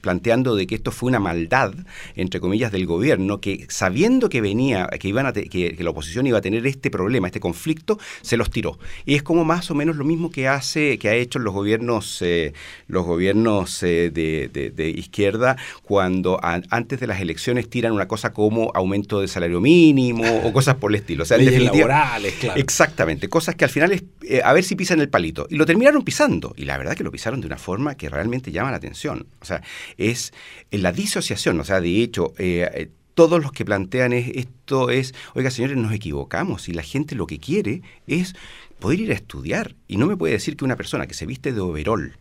planteando 0.00 0.56
de 0.56 0.66
que 0.66 0.74
esto 0.74 0.90
fue 0.90 1.08
una 1.08 1.20
maldad, 1.20 1.74
entre 2.16 2.40
comillas, 2.40 2.72
del 2.72 2.86
gobierno, 2.86 3.40
que 3.40 3.66
sabiendo 3.68 4.28
que 4.28 4.40
venía, 4.40 4.88
que, 5.00 5.08
iban 5.08 5.26
a 5.26 5.32
que, 5.32 5.76
la 5.78 5.90
oposición 5.90 6.26
iba 6.26 6.38
a 6.38 6.42
tener 6.42 6.66
este 6.66 6.90
problema, 6.90 7.28
este 7.28 7.40
conflicto, 7.40 7.98
se 8.22 8.36
los 8.36 8.50
tiró. 8.50 8.78
Y 9.06 9.14
es 9.14 9.22
como 9.22 9.44
más 9.44 9.70
o 9.70 9.74
menos 9.74 9.96
lo 9.96 10.04
mismo 10.04 10.30
que 10.30 10.48
hace, 10.48 10.98
que 10.98 11.08
ha 11.08 11.14
hecho 11.14 11.38
los 11.38 11.54
gobiernos, 11.54 12.20
eh, 12.22 12.52
los 12.88 13.04
gobiernos 13.04 13.82
eh, 13.82 14.10
de, 14.10 14.94
izquierda 14.96 15.56
cuando 15.82 16.38
antes 16.74 16.98
de 16.98 17.06
las 17.06 17.20
elecciones 17.20 17.70
tiran 17.70 17.92
una 17.92 18.08
cosa 18.08 18.32
como 18.32 18.72
aumento 18.74 19.20
de 19.20 19.28
salario 19.28 19.60
mínimo 19.60 20.24
o 20.42 20.52
cosas 20.52 20.74
por 20.74 20.90
el 20.90 20.96
estilo. 20.96 21.22
O 21.22 21.26
sea, 21.26 21.38
laborales, 21.38 22.34
claro. 22.34 22.60
Exactamente, 22.60 23.28
cosas 23.28 23.54
que 23.54 23.64
al 23.64 23.70
final 23.70 23.92
es 23.92 24.02
eh, 24.22 24.40
a 24.44 24.52
ver 24.52 24.64
si 24.64 24.74
pisan 24.74 25.00
el 25.00 25.08
palito. 25.08 25.46
Y 25.48 25.56
lo 25.56 25.66
terminaron 25.66 26.02
pisando. 26.02 26.52
Y 26.56 26.64
la 26.64 26.76
verdad 26.76 26.96
que 26.96 27.04
lo 27.04 27.12
pisaron 27.12 27.40
de 27.40 27.46
una 27.46 27.58
forma 27.58 27.94
que 27.94 28.08
realmente 28.08 28.50
llama 28.50 28.72
la 28.72 28.78
atención. 28.78 29.26
O 29.40 29.44
sea, 29.44 29.62
es 29.98 30.32
la 30.70 30.90
disociación. 30.90 31.60
O 31.60 31.64
sea, 31.64 31.80
de 31.80 32.02
hecho, 32.02 32.34
eh, 32.38 32.68
eh, 32.74 32.90
todos 33.14 33.40
los 33.40 33.52
que 33.52 33.64
plantean 33.64 34.12
esto 34.12 34.90
es, 34.90 35.14
oiga 35.34 35.52
señores, 35.52 35.76
nos 35.76 35.92
equivocamos 35.92 36.68
y 36.68 36.72
la 36.72 36.82
gente 36.82 37.14
lo 37.14 37.28
que 37.28 37.38
quiere 37.38 37.82
es 38.08 38.34
poder 38.80 38.98
ir 38.98 39.12
a 39.12 39.14
estudiar. 39.14 39.76
Y 39.86 39.96
no 39.96 40.06
me 40.06 40.16
puede 40.16 40.32
decir 40.32 40.56
que 40.56 40.64
una 40.64 40.76
persona 40.76 41.06
que 41.06 41.14
se 41.14 41.26
viste 41.26 41.52
de 41.52 41.60
overol, 41.60 42.18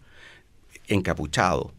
encapuchado, 0.88 1.74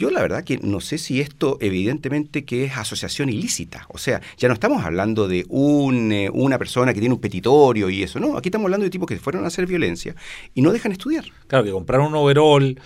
yo 0.00 0.10
la 0.10 0.22
verdad 0.22 0.44
que 0.44 0.58
no 0.62 0.80
sé 0.80 0.96
si 0.96 1.20
esto 1.20 1.58
evidentemente 1.60 2.46
que 2.46 2.64
es 2.64 2.78
asociación 2.78 3.28
ilícita. 3.28 3.84
O 3.90 3.98
sea, 3.98 4.22
ya 4.38 4.48
no 4.48 4.54
estamos 4.54 4.82
hablando 4.82 5.28
de 5.28 5.44
un, 5.50 6.10
eh, 6.10 6.30
una 6.32 6.56
persona 6.56 6.94
que 6.94 7.00
tiene 7.00 7.14
un 7.14 7.20
petitorio 7.20 7.90
y 7.90 8.02
eso. 8.02 8.18
No, 8.18 8.38
aquí 8.38 8.48
estamos 8.48 8.64
hablando 8.64 8.84
de 8.84 8.90
tipos 8.90 9.06
que 9.06 9.18
fueron 9.18 9.44
a 9.44 9.48
hacer 9.48 9.66
violencia 9.66 10.16
y 10.54 10.62
no 10.62 10.72
dejan 10.72 10.92
estudiar. 10.92 11.24
Claro, 11.46 11.66
que 11.66 11.70
compraron 11.70 12.06
un 12.06 12.14
overall 12.14 12.80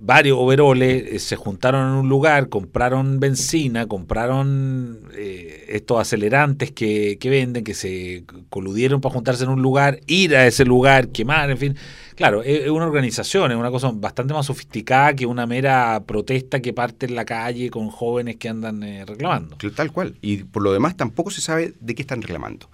varios 0.00 0.38
overoles, 0.38 1.12
eh, 1.12 1.18
se 1.18 1.36
juntaron 1.36 1.88
en 1.88 1.94
un 1.94 2.08
lugar, 2.08 2.48
compraron 2.48 3.20
benzina, 3.20 3.86
compraron 3.86 5.00
eh, 5.14 5.66
estos 5.68 6.00
acelerantes 6.00 6.72
que, 6.72 7.18
que, 7.18 7.30
venden, 7.30 7.64
que 7.64 7.74
se 7.74 8.24
coludieron 8.48 9.00
para 9.00 9.14
juntarse 9.14 9.44
en 9.44 9.50
un 9.50 9.62
lugar, 9.62 10.00
ir 10.06 10.36
a 10.36 10.46
ese 10.46 10.64
lugar, 10.64 11.08
quemar, 11.08 11.50
en 11.50 11.58
fin. 11.58 11.76
Claro, 12.18 12.42
es 12.42 12.68
una 12.68 12.84
organización, 12.84 13.52
es 13.52 13.56
una 13.56 13.70
cosa 13.70 13.92
bastante 13.94 14.34
más 14.34 14.44
sofisticada 14.46 15.14
que 15.14 15.24
una 15.24 15.46
mera 15.46 16.02
protesta 16.04 16.58
que 16.60 16.72
parte 16.72 17.06
en 17.06 17.14
la 17.14 17.24
calle 17.24 17.70
con 17.70 17.90
jóvenes 17.90 18.36
que 18.36 18.48
andan 18.48 18.82
eh, 18.82 19.04
reclamando. 19.06 19.56
Tal 19.76 19.92
cual. 19.92 20.16
Y 20.20 20.38
por 20.38 20.64
lo 20.64 20.72
demás 20.72 20.96
tampoco 20.96 21.30
se 21.30 21.40
sabe 21.40 21.74
de 21.78 21.94
qué 21.94 22.02
están 22.02 22.20
reclamando. 22.20 22.70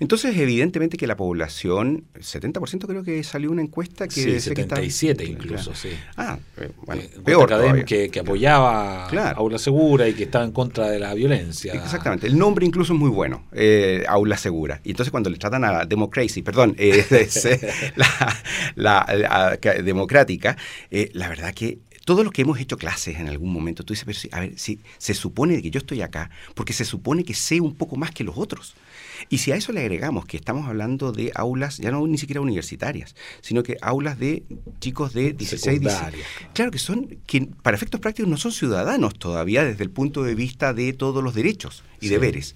Entonces, 0.00 0.34
evidentemente 0.38 0.96
que 0.96 1.06
la 1.06 1.14
población, 1.14 2.04
70% 2.14 2.86
creo 2.86 3.04
que 3.04 3.22
salió 3.22 3.50
una 3.50 3.60
encuesta 3.60 4.08
que... 4.08 4.14
Sí, 4.14 4.40
77 4.40 5.26
incluso, 5.26 5.74
sí. 5.74 5.90
Ah, 6.16 6.38
eh, 6.56 6.70
bueno, 6.86 7.02
eh, 7.02 7.10
peor 7.22 7.84
que, 7.84 8.08
que, 8.08 8.20
apoyaba 8.20 9.08
Aula 9.32 9.58
Segura 9.58 10.08
y 10.08 10.14
que 10.14 10.22
estaba 10.22 10.46
en 10.46 10.52
contra 10.52 10.88
de 10.88 10.98
la 10.98 11.12
violencia. 11.12 11.74
Exactamente. 11.74 12.28
El 12.28 12.38
nombre 12.38 12.64
incluso 12.64 12.94
es 12.94 12.98
muy 12.98 13.10
bueno, 13.10 13.44
Aula 14.08 14.38
Segura. 14.38 14.80
Y 14.84 14.92
entonces 14.92 15.10
cuando 15.10 15.28
le 15.28 15.36
tratan 15.36 15.64
a 15.64 15.84
Democracy, 15.84 16.40
perdón, 16.40 16.74
la 18.76 18.85
la, 18.85 18.85
democrática, 19.82 20.56
eh, 20.90 21.10
la 21.14 21.28
verdad 21.28 21.54
que 21.54 21.78
todos 22.06 22.24
los 22.24 22.32
que 22.32 22.42
hemos 22.42 22.60
hecho 22.60 22.78
clases 22.78 23.18
en 23.18 23.28
algún 23.28 23.52
momento, 23.52 23.84
tú 23.84 23.92
dices, 23.92 24.04
pero 24.06 24.36
a 24.36 24.40
ver, 24.40 24.56
si 24.56 24.78
se 24.96 25.12
supone 25.12 25.60
que 25.60 25.70
yo 25.70 25.78
estoy 25.78 26.02
acá, 26.02 26.30
porque 26.54 26.72
se 26.72 26.84
supone 26.84 27.24
que 27.24 27.34
sé 27.34 27.60
un 27.60 27.74
poco 27.74 27.96
más 27.96 28.12
que 28.12 28.22
los 28.22 28.38
otros. 28.38 28.74
Y 29.28 29.38
si 29.38 29.52
a 29.52 29.56
eso 29.56 29.72
le 29.72 29.80
agregamos 29.80 30.26
que 30.26 30.36
estamos 30.36 30.66
hablando 30.68 31.12
de 31.12 31.32
aulas, 31.34 31.78
ya 31.78 31.90
no 31.90 32.06
ni 32.06 32.18
siquiera 32.18 32.40
universitarias, 32.40 33.14
sino 33.40 33.62
que 33.62 33.76
aulas 33.82 34.18
de 34.18 34.44
chicos 34.80 35.12
de 35.12 35.32
16, 35.32 35.80
17, 35.80 36.18
claro 36.54 36.70
que 36.70 36.78
son, 36.78 37.18
que 37.26 37.48
para 37.62 37.76
efectos 37.76 38.00
prácticos 38.00 38.30
no 38.30 38.36
son 38.36 38.52
ciudadanos 38.52 39.18
todavía 39.18 39.64
desde 39.64 39.84
el 39.84 39.90
punto 39.90 40.22
de 40.22 40.34
vista 40.34 40.72
de 40.72 40.92
todos 40.92 41.22
los 41.22 41.34
derechos 41.34 41.84
y 42.00 42.08
deberes. 42.08 42.54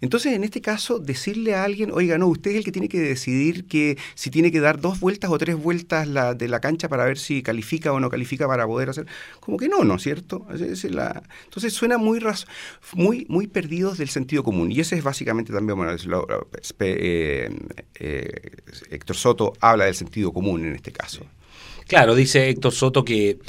Entonces, 0.00 0.34
en 0.34 0.44
este 0.44 0.60
caso, 0.60 0.98
decirle 0.98 1.54
a 1.54 1.64
alguien, 1.64 1.90
oiga, 1.92 2.18
no, 2.18 2.26
usted 2.26 2.52
es 2.52 2.56
el 2.58 2.64
que 2.64 2.72
tiene 2.72 2.88
que 2.88 3.00
decidir 3.00 3.66
que 3.66 3.96
si 4.14 4.30
tiene 4.30 4.50
que 4.50 4.60
dar 4.60 4.80
dos 4.80 5.00
vueltas 5.00 5.30
o 5.30 5.38
tres 5.38 5.56
vueltas 5.56 6.08
la, 6.08 6.34
de 6.34 6.48
la 6.48 6.60
cancha 6.60 6.88
para 6.88 7.04
ver 7.04 7.18
si 7.18 7.42
califica 7.42 7.92
o 7.92 8.00
no 8.00 8.10
califica 8.10 8.46
para 8.46 8.66
poder 8.66 8.90
hacer, 8.90 9.06
como 9.40 9.56
que 9.56 9.68
no, 9.68 9.84
¿no 9.84 9.96
es 9.96 10.02
cierto? 10.02 10.46
entonces 10.50 11.72
suena 11.72 11.98
muy, 11.98 12.20
muy, 12.94 13.26
muy 13.28 13.46
perdidos 13.46 13.98
del 13.98 14.08
sentido 14.08 14.42
común. 14.42 14.72
Y 14.72 14.80
ese 14.80 14.96
es 14.96 15.04
básicamente 15.04 15.52
también, 15.52 15.76
bueno, 15.76 15.92
eh, 16.80 17.50
eh, 17.98 18.50
Héctor 18.90 19.16
Soto 19.16 19.52
habla 19.60 19.86
del 19.86 19.94
sentido 19.94 20.32
común 20.32 20.64
en 20.66 20.74
este 20.74 20.92
caso. 20.92 21.24
Claro, 21.90 22.14
dice 22.14 22.48
Héctor 22.48 22.70
Soto 22.70 23.04
que, 23.04 23.40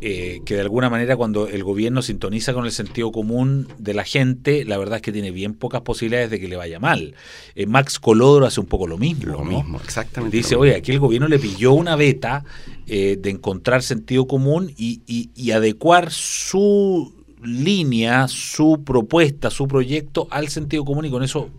eh, 0.00 0.40
que 0.44 0.54
de 0.54 0.60
alguna 0.60 0.88
manera 0.88 1.16
cuando 1.16 1.48
el 1.48 1.64
gobierno 1.64 2.00
sintoniza 2.00 2.54
con 2.54 2.64
el 2.64 2.70
sentido 2.70 3.10
común 3.10 3.66
de 3.76 3.92
la 3.92 4.04
gente, 4.04 4.64
la 4.64 4.78
verdad 4.78 4.96
es 4.96 5.02
que 5.02 5.10
tiene 5.10 5.32
bien 5.32 5.54
pocas 5.54 5.80
posibilidades 5.80 6.30
de 6.30 6.38
que 6.38 6.46
le 6.46 6.54
vaya 6.54 6.78
mal. 6.78 7.16
Eh, 7.56 7.66
Max 7.66 7.98
Colodro 7.98 8.46
hace 8.46 8.60
un 8.60 8.66
poco 8.66 8.86
lo 8.86 8.98
mismo. 8.98 9.32
Lo 9.32 9.44
mismo, 9.44 9.80
exactamente. 9.82 10.36
Dice, 10.36 10.54
oye, 10.54 10.76
aquí 10.76 10.92
el 10.92 11.00
gobierno 11.00 11.26
le 11.26 11.40
pilló 11.40 11.72
una 11.72 11.96
beta 11.96 12.44
eh, 12.86 13.18
de 13.20 13.30
encontrar 13.30 13.82
sentido 13.82 14.28
común 14.28 14.72
y, 14.76 15.02
y 15.34 15.50
adecuar 15.50 16.12
su 16.12 17.12
línea, 17.42 18.28
su 18.28 18.84
propuesta, 18.84 19.50
su 19.50 19.66
proyecto 19.66 20.28
al 20.30 20.46
sentido 20.46 20.84
común 20.84 21.06
y 21.06 21.10
con 21.10 21.24
eso 21.24 21.50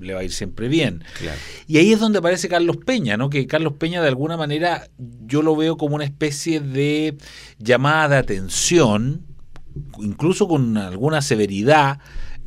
le 0.00 0.14
va 0.14 0.20
a 0.20 0.24
ir 0.24 0.32
siempre 0.32 0.68
bien. 0.68 1.04
Y 1.66 1.78
ahí 1.78 1.92
es 1.92 2.00
donde 2.00 2.18
aparece 2.18 2.48
Carlos 2.48 2.76
Peña, 2.76 3.16
¿no? 3.16 3.30
Que 3.30 3.46
Carlos 3.46 3.74
Peña 3.74 4.02
de 4.02 4.08
alguna 4.08 4.36
manera 4.36 4.88
yo 5.26 5.42
lo 5.42 5.56
veo 5.56 5.76
como 5.76 5.94
una 5.94 6.04
especie 6.04 6.60
de 6.60 7.16
llamada 7.58 8.08
de 8.08 8.16
atención, 8.16 9.26
incluso 9.98 10.48
con 10.48 10.76
alguna 10.76 11.22
severidad, 11.22 11.98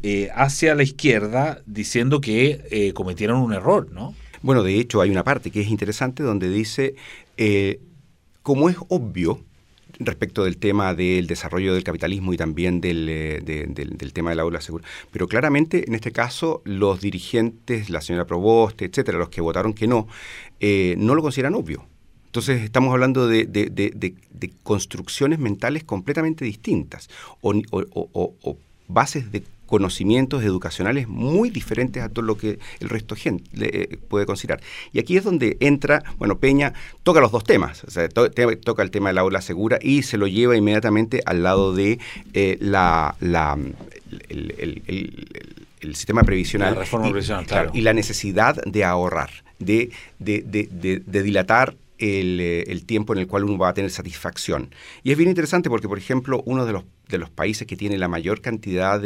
eh, 0.03 0.29
hacia 0.33 0.73
la 0.73 0.83
izquierda, 0.83 1.61
diciendo 1.65 2.21
que 2.21 2.65
eh, 2.71 2.93
cometieron 2.93 3.39
un 3.39 3.53
error, 3.53 3.91
¿no? 3.91 4.15
Bueno, 4.41 4.63
de 4.63 4.79
hecho 4.79 5.01
hay 5.01 5.11
una 5.11 5.23
parte 5.23 5.51
que 5.51 5.61
es 5.61 5.69
interesante 5.69 6.23
donde 6.23 6.49
dice, 6.49 6.95
eh, 7.37 7.79
como 8.41 8.69
es 8.69 8.77
obvio, 8.89 9.45
respecto 10.05 10.43
del 10.43 10.57
tema 10.57 10.93
del 10.93 11.27
desarrollo 11.27 11.73
del 11.73 11.83
capitalismo 11.83 12.33
y 12.33 12.37
también 12.37 12.81
del, 12.81 13.07
eh, 13.09 13.41
del, 13.41 14.13
tema 14.13 14.31
del 14.31 14.39
aula 14.39 14.61
segura. 14.61 14.85
Pero 15.11 15.27
claramente, 15.27 15.85
en 15.87 15.95
este 15.95 16.11
caso, 16.11 16.61
los 16.65 17.01
dirigentes, 17.01 17.89
la 17.89 18.01
señora 18.01 18.25
Proboste, 18.25 18.85
etcétera, 18.85 19.17
los 19.17 19.29
que 19.29 19.41
votaron 19.41 19.73
que 19.73 19.87
no, 19.87 20.07
eh, 20.59 20.95
no 20.97 21.15
lo 21.15 21.21
consideran 21.21 21.55
obvio. 21.55 21.85
Entonces 22.25 22.61
estamos 22.61 22.93
hablando 22.93 23.27
de, 23.27 23.45
de 23.45 24.53
construcciones 24.63 25.37
mentales 25.39 25.83
completamente 25.83 26.45
distintas 26.45 27.09
o, 27.41 27.53
o 27.73 28.57
bases 28.87 29.31
de 29.31 29.43
conocimientos 29.71 30.43
educacionales 30.43 31.07
muy 31.07 31.49
diferentes 31.49 32.03
a 32.03 32.09
todo 32.09 32.25
lo 32.25 32.35
que 32.35 32.59
el 32.81 32.89
resto 32.89 33.15
de 33.15 33.21
gente 33.21 33.43
eh, 33.61 33.97
puede 34.09 34.25
considerar. 34.25 34.59
Y 34.91 34.99
aquí 34.99 35.15
es 35.15 35.23
donde 35.23 35.55
entra, 35.61 36.03
bueno, 36.17 36.39
Peña 36.39 36.73
toca 37.03 37.21
los 37.21 37.31
dos 37.31 37.45
temas, 37.45 37.85
o 37.85 37.89
sea, 37.89 38.09
toca 38.09 38.83
el 38.83 38.91
tema 38.91 39.07
del 39.07 39.17
aula 39.17 39.39
segura 39.39 39.79
y 39.81 40.03
se 40.03 40.17
lo 40.17 40.27
lleva 40.27 40.57
inmediatamente 40.57 41.21
al 41.25 41.41
lado 41.41 41.73
de 41.73 41.99
eh, 42.33 42.57
la, 42.59 43.15
el, 44.27 45.95
sistema 45.95 46.23
previsional. 46.23 46.73
La 46.73 46.81
reforma 46.81 47.07
y, 47.07 47.11
previsional, 47.11 47.45
claro. 47.45 47.71
Y 47.73 47.79
la 47.79 47.93
necesidad 47.93 48.61
de 48.65 48.83
ahorrar, 48.83 49.29
de, 49.57 49.91
de, 50.19 50.43
de 50.43 51.23
dilatar 51.23 51.75
eh, 52.03 52.63
el, 52.67 52.83
tiempo 52.85 53.13
en 53.13 53.19
el 53.19 53.27
cual 53.27 53.43
uno 53.43 53.59
va 53.59 53.69
a 53.69 53.73
tener 53.75 53.91
satisfacción. 53.91 54.73
Y 55.03 55.11
es 55.11 55.17
bien 55.17 55.29
interesante 55.29 55.69
porque, 55.69 55.87
por 55.87 55.99
ejemplo, 55.99 56.41
uno 56.47 56.65
de 56.65 56.73
los, 56.73 56.83
de 57.09 57.19
los 57.19 57.29
países 57.29 57.67
que 57.67 57.77
tiene 57.77 57.99
la 57.99 58.07
mayor 58.07 58.41
cantidad 58.41 58.99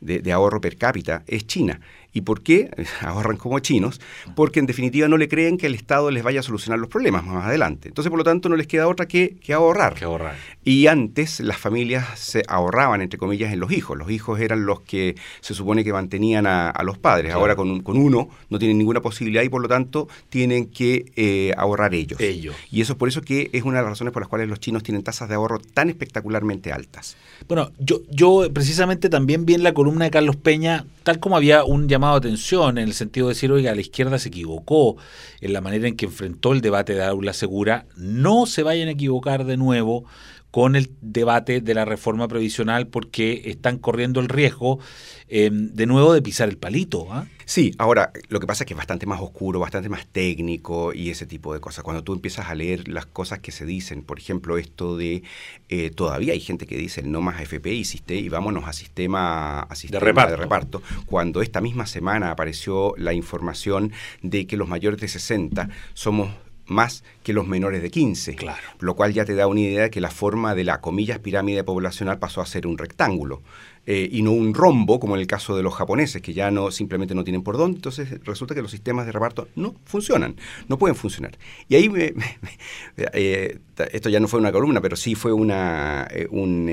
de, 0.00 0.32
ahorro 0.32 0.60
per 0.60 0.76
cápita 0.76 1.22
es 1.26 1.46
China. 1.46 1.80
¿Y 2.12 2.22
por 2.22 2.42
qué 2.42 2.70
ahorran 3.00 3.36
como 3.36 3.58
chinos? 3.60 4.00
Porque 4.34 4.60
en 4.60 4.66
definitiva 4.66 5.08
no 5.08 5.16
le 5.16 5.28
creen 5.28 5.58
que 5.58 5.66
el 5.66 5.74
Estado 5.74 6.10
les 6.10 6.22
vaya 6.22 6.40
a 6.40 6.42
solucionar 6.42 6.78
los 6.78 6.88
problemas 6.88 7.24
más 7.24 7.46
adelante. 7.46 7.88
Entonces, 7.88 8.10
por 8.10 8.18
lo 8.18 8.24
tanto, 8.24 8.48
no 8.48 8.56
les 8.56 8.66
queda 8.66 8.88
otra 8.88 9.06
que, 9.06 9.36
que 9.36 9.52
ahorrar. 9.52 9.94
Que 9.94 10.04
ahorrar. 10.04 10.36
Y 10.64 10.86
antes 10.86 11.40
las 11.40 11.58
familias 11.58 12.18
se 12.18 12.42
ahorraban, 12.48 13.00
entre 13.00 13.18
comillas, 13.18 13.52
en 13.52 13.60
los 13.60 13.72
hijos. 13.72 13.96
Los 13.96 14.10
hijos 14.10 14.40
eran 14.40 14.66
los 14.66 14.80
que 14.80 15.14
se 15.40 15.54
supone 15.54 15.84
que 15.84 15.92
mantenían 15.92 16.46
a, 16.46 16.72
los 16.82 16.98
padres. 16.98 17.32
Ahora 17.32 17.56
con, 17.56 17.82
con, 17.82 17.96
uno 17.96 18.28
no 18.48 18.58
tienen 18.58 18.78
ninguna 18.78 19.00
posibilidad 19.00 19.42
y 19.42 19.48
por 19.48 19.60
lo 19.60 19.68
tanto 19.68 20.08
tienen 20.28 20.66
que 20.66 21.12
eh, 21.16 21.52
ahorrar 21.56 21.94
ellos. 21.94 22.20
ellos. 22.20 22.54
Y 22.70 22.80
eso 22.80 22.94
es 22.94 22.98
por 22.98 23.08
eso 23.08 23.20
que 23.20 23.50
es 23.52 23.62
una 23.62 23.78
de 23.78 23.82
las 23.82 23.90
razones 23.90 24.12
por 24.12 24.22
las 24.22 24.28
cuales 24.28 24.48
los 24.48 24.60
chinos 24.60 24.82
tienen 24.82 25.02
tasas 25.02 25.28
de 25.28 25.34
ahorro 25.34 25.58
tan 25.58 25.88
espectacularmente 25.88 26.72
altas. 26.72 27.16
Bueno, 27.46 27.70
yo, 27.78 28.00
yo 28.10 28.48
precisamente 28.52 29.08
también 29.08 29.46
vi 29.46 29.54
en 29.54 29.62
la 29.62 29.74
columna 29.74 30.06
de 30.06 30.10
Carlos 30.10 30.36
Peña, 30.36 30.84
tal 31.02 31.20
como 31.20 31.36
había 31.36 31.64
un 31.64 31.88
llamado 31.88 31.99
de 32.08 32.16
atención 32.16 32.78
en 32.78 32.88
el 32.88 32.94
sentido 32.94 33.28
de 33.28 33.34
decir, 33.34 33.52
oiga, 33.52 33.74
la 33.74 33.80
izquierda 33.80 34.18
se 34.18 34.28
equivocó 34.28 34.96
en 35.40 35.52
la 35.52 35.60
manera 35.60 35.88
en 35.88 35.96
que 35.96 36.06
enfrentó 36.06 36.52
el 36.52 36.60
debate 36.60 36.94
de 36.94 37.04
aula 37.04 37.32
segura, 37.32 37.86
no 37.96 38.46
se 38.46 38.62
vayan 38.62 38.88
a 38.88 38.92
equivocar 38.92 39.44
de 39.44 39.56
nuevo 39.56 40.04
con 40.50 40.76
el 40.76 40.90
debate 41.00 41.60
de 41.60 41.74
la 41.74 41.84
reforma 41.84 42.28
previsional 42.28 42.88
porque 42.88 43.42
están 43.46 43.78
corriendo 43.78 44.20
el 44.20 44.28
riesgo 44.28 44.80
em, 45.28 45.68
de 45.72 45.86
nuevo 45.86 46.12
de 46.12 46.22
pisar 46.22 46.48
el 46.48 46.58
palito. 46.58 47.06
¿ah? 47.10 47.26
Sí, 47.44 47.74
ahora 47.78 48.12
lo 48.28 48.40
que 48.40 48.46
pasa 48.46 48.64
es 48.64 48.68
que 48.68 48.74
es 48.74 48.78
bastante 48.78 49.06
más 49.06 49.20
oscuro, 49.20 49.60
bastante 49.60 49.88
más 49.88 50.06
técnico 50.06 50.92
y 50.92 51.10
ese 51.10 51.26
tipo 51.26 51.54
de 51.54 51.60
cosas. 51.60 51.84
Cuando 51.84 52.02
tú 52.02 52.12
empiezas 52.12 52.48
a 52.48 52.54
leer 52.54 52.88
las 52.88 53.06
cosas 53.06 53.38
que 53.38 53.52
se 53.52 53.64
dicen, 53.64 54.02
por 54.02 54.18
ejemplo, 54.18 54.58
esto 54.58 54.96
de 54.96 55.22
eh, 55.68 55.90
todavía 55.90 56.32
hay 56.32 56.40
gente 56.40 56.66
que 56.66 56.76
dice 56.76 57.02
no 57.02 57.20
más 57.20 57.40
FP 57.40 57.72
y, 57.72 57.84
y 58.08 58.28
vámonos 58.28 58.66
a 58.66 58.72
sistema, 58.72 59.60
a 59.60 59.74
sistema 59.74 60.26
de, 60.26 60.36
reparto. 60.36 60.82
Cuando 61.06 61.42
esta 61.42 61.60
misma 61.60 61.86
semana 61.86 62.30
apareció 62.30 62.94
la 62.96 63.12
información 63.14 63.92
de 64.22 64.46
que 64.46 64.56
los 64.56 64.68
mayores 64.68 65.00
de 65.00 65.08
60 65.08 65.68
somos 65.94 66.30
más 66.70 67.04
que 67.22 67.32
los 67.32 67.46
menores 67.46 67.82
de 67.82 67.90
15. 67.90 68.36
Claro. 68.36 68.62
Lo 68.78 68.94
cual 68.94 69.12
ya 69.12 69.24
te 69.24 69.34
da 69.34 69.46
una 69.46 69.60
idea 69.60 69.82
de 69.82 69.90
que 69.90 70.00
la 70.00 70.10
forma 70.10 70.54
de 70.54 70.64
la, 70.64 70.80
comillas, 70.80 71.18
pirámide 71.18 71.64
poblacional 71.64 72.18
pasó 72.18 72.40
a 72.40 72.46
ser 72.46 72.66
un 72.66 72.78
rectángulo. 72.78 73.42
Eh, 73.86 74.08
y 74.12 74.22
no 74.22 74.32
un 74.32 74.54
rombo, 74.54 75.00
como 75.00 75.16
en 75.16 75.22
el 75.22 75.26
caso 75.26 75.56
de 75.56 75.62
los 75.62 75.74
japoneses, 75.74 76.20
que 76.20 76.34
ya 76.34 76.50
no 76.50 76.70
simplemente 76.70 77.14
no 77.14 77.24
tienen 77.24 77.42
por 77.42 77.56
dónde. 77.56 77.76
Entonces 77.76 78.22
resulta 78.24 78.54
que 78.54 78.62
los 78.62 78.70
sistemas 78.70 79.06
de 79.06 79.12
reparto 79.12 79.48
no 79.56 79.74
funcionan, 79.84 80.36
no 80.68 80.78
pueden 80.78 80.94
funcionar. 80.94 81.36
Y 81.68 81.74
ahí 81.74 81.88
me, 81.88 82.14
eh, 82.96 83.58
esto 83.92 84.08
ya 84.08 84.20
no 84.20 84.28
fue 84.28 84.38
una 84.38 84.52
columna, 84.52 84.80
pero 84.80 84.96
sí 84.96 85.14
fue 85.14 85.32
una, 85.32 86.06
eh, 86.10 86.28
un, 86.30 86.68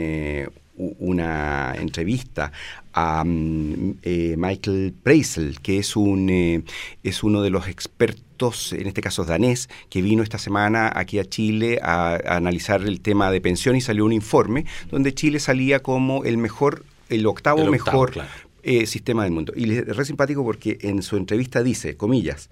una 0.77 1.73
entrevista 1.75 2.51
a 2.93 3.23
mm, 3.25 3.97
Michael 4.37 4.93
Preisel, 5.03 5.59
que 5.61 5.79
es, 5.79 5.95
un, 5.95 6.63
es 7.03 7.23
uno 7.23 7.41
de 7.41 7.49
los 7.49 7.67
expertos 7.67 8.27
en 8.71 8.87
este 8.87 9.01
caso 9.01 9.25
danés, 9.25 9.69
que 9.89 10.01
vino 10.01 10.23
esta 10.23 10.37
semana 10.37 10.91
aquí 10.93 11.19
a 11.19 11.25
Chile 11.25 11.79
a, 11.81 12.19
analizar 12.35 12.81
el 12.83 13.01
tema 13.01 13.31
de 13.31 13.41
pensión 13.41 13.75
y 13.75 13.81
salió 13.81 14.05
un 14.05 14.13
informe 14.13 14.65
donde 14.91 15.13
Chile 15.13 15.39
salía 15.39 15.81
como 15.81 16.23
el 16.23 16.37
mejor, 16.37 16.85
el 17.09 17.25
octavo, 17.25 17.65
mejor 17.65 18.13
eh, 18.63 18.85
sistema 18.85 19.23
del 19.23 19.31
mundo. 19.31 19.53
Y 19.55 19.71
es 19.73 19.87
re 19.87 20.05
simpático 20.05 20.43
porque 20.43 20.77
en 20.81 21.01
su 21.01 21.17
entrevista 21.17 21.63
dice, 21.63 21.97
comillas, 21.97 22.49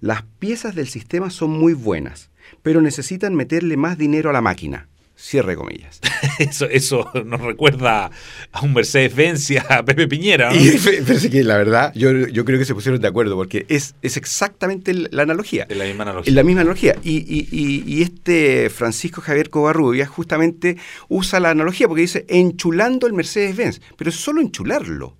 las 0.00 0.22
piezas 0.38 0.74
del 0.74 0.88
sistema 0.88 1.30
son 1.30 1.50
muy 1.50 1.74
buenas, 1.74 2.30
pero 2.62 2.80
necesitan 2.80 3.34
meterle 3.34 3.76
más 3.76 3.98
dinero 3.98 4.30
a 4.30 4.32
la 4.32 4.40
máquina. 4.40 4.88
Cierre 5.20 5.56
comillas. 5.56 6.00
Eso, 6.38 6.66
eso 6.66 7.10
nos 7.24 7.40
recuerda 7.40 8.12
a 8.52 8.60
un 8.60 8.72
Mercedes-Benz 8.72 9.50
a 9.68 9.84
Pepe 9.84 10.06
Piñera. 10.06 10.54
Y, 10.54 10.78
pero 11.04 11.18
que 11.28 11.42
la 11.42 11.56
verdad, 11.56 11.92
yo, 11.96 12.12
yo, 12.28 12.44
creo 12.44 12.56
que 12.60 12.64
se 12.64 12.72
pusieron 12.72 13.00
de 13.00 13.08
acuerdo, 13.08 13.34
porque 13.34 13.66
es, 13.68 13.96
es 14.02 14.16
exactamente 14.16 14.94
la 14.94 15.22
analogía. 15.24 15.66
Es 15.68 15.76
la 15.76 15.84
misma 15.84 16.04
analogía. 16.04 16.32
la 16.32 16.42
misma 16.44 16.60
analogía. 16.60 16.96
Y, 17.02 17.16
y, 17.16 17.82
y, 17.84 18.02
este 18.02 18.70
Francisco 18.70 19.20
Javier 19.20 19.50
Covarrubia 19.50 20.06
justamente 20.06 20.76
usa 21.08 21.40
la 21.40 21.50
analogía, 21.50 21.88
porque 21.88 22.02
dice 22.02 22.24
enchulando 22.28 23.08
el 23.08 23.12
Mercedes-Benz, 23.12 23.80
pero 23.96 24.10
es 24.10 24.16
solo 24.16 24.40
enchularlo. 24.40 25.16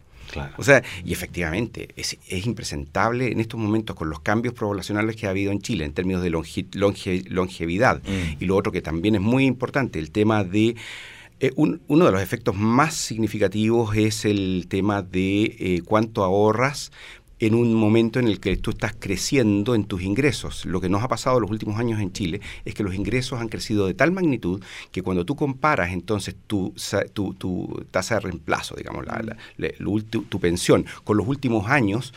O 0.56 0.62
sea, 0.62 0.82
y 1.04 1.12
efectivamente, 1.12 1.88
es, 1.96 2.16
impresentable 2.46 3.32
en 3.32 3.40
estos 3.40 3.58
momentos 3.58 3.96
con 3.96 4.10
los 4.10 4.20
cambios 4.20 4.54
poblacionales 4.54 5.16
que 5.16 5.26
ha 5.26 5.30
habido 5.30 5.52
en 5.52 5.60
Chile 5.60 5.84
en 5.84 5.92
términos 5.92 6.22
de 6.22 6.30
longevidad. 6.30 8.02
Mm. 8.02 8.42
Y 8.42 8.46
lo 8.46 8.56
otro 8.56 8.72
que 8.72 8.82
también 8.82 9.14
es 9.14 9.20
muy 9.20 9.44
importante, 9.44 9.98
el 9.98 10.10
tema 10.10 10.44
de... 10.44 10.76
Eh, 11.40 11.52
uno 11.54 12.04
de 12.04 12.10
los 12.10 12.20
efectos 12.20 12.56
más 12.56 12.94
significativos 12.94 13.96
es 13.96 14.24
el 14.24 14.66
tema 14.68 15.02
de 15.02 15.54
eh, 15.60 15.82
cuánto 15.84 16.24
ahorras 16.24 16.90
en 17.40 17.54
un 17.54 17.74
momento 17.74 18.18
en 18.18 18.26
el 18.26 18.40
que 18.40 18.56
tú 18.56 18.70
estás 18.70 18.94
creciendo 18.98 19.74
en 19.74 19.84
tus 19.84 20.02
ingresos. 20.02 20.64
Lo 20.64 20.80
que 20.80 20.88
nos 20.88 21.02
ha 21.02 21.08
pasado 21.08 21.36
en 21.36 21.42
los 21.42 21.50
últimos 21.50 21.78
años 21.78 22.00
en 22.00 22.12
Chile 22.12 22.40
es 22.64 22.74
que 22.74 22.82
los 22.82 22.94
ingresos 22.94 23.40
han 23.40 23.48
crecido 23.48 23.86
de 23.86 23.94
tal 23.94 24.12
magnitud 24.12 24.62
que 24.90 25.02
cuando 25.02 25.24
tú 25.24 25.36
comparas 25.36 25.92
entonces 25.92 26.34
tu, 26.46 26.74
tu, 27.12 27.86
tasa 27.90 28.16
de 28.16 28.20
reemplazo, 28.20 28.74
digamos, 28.76 29.06
la, 29.06 29.36
tu, 30.10 30.40
pensión 30.40 30.86
con 31.04 31.16
los 31.16 31.26
últimos 31.26 31.68
años, 31.68 32.12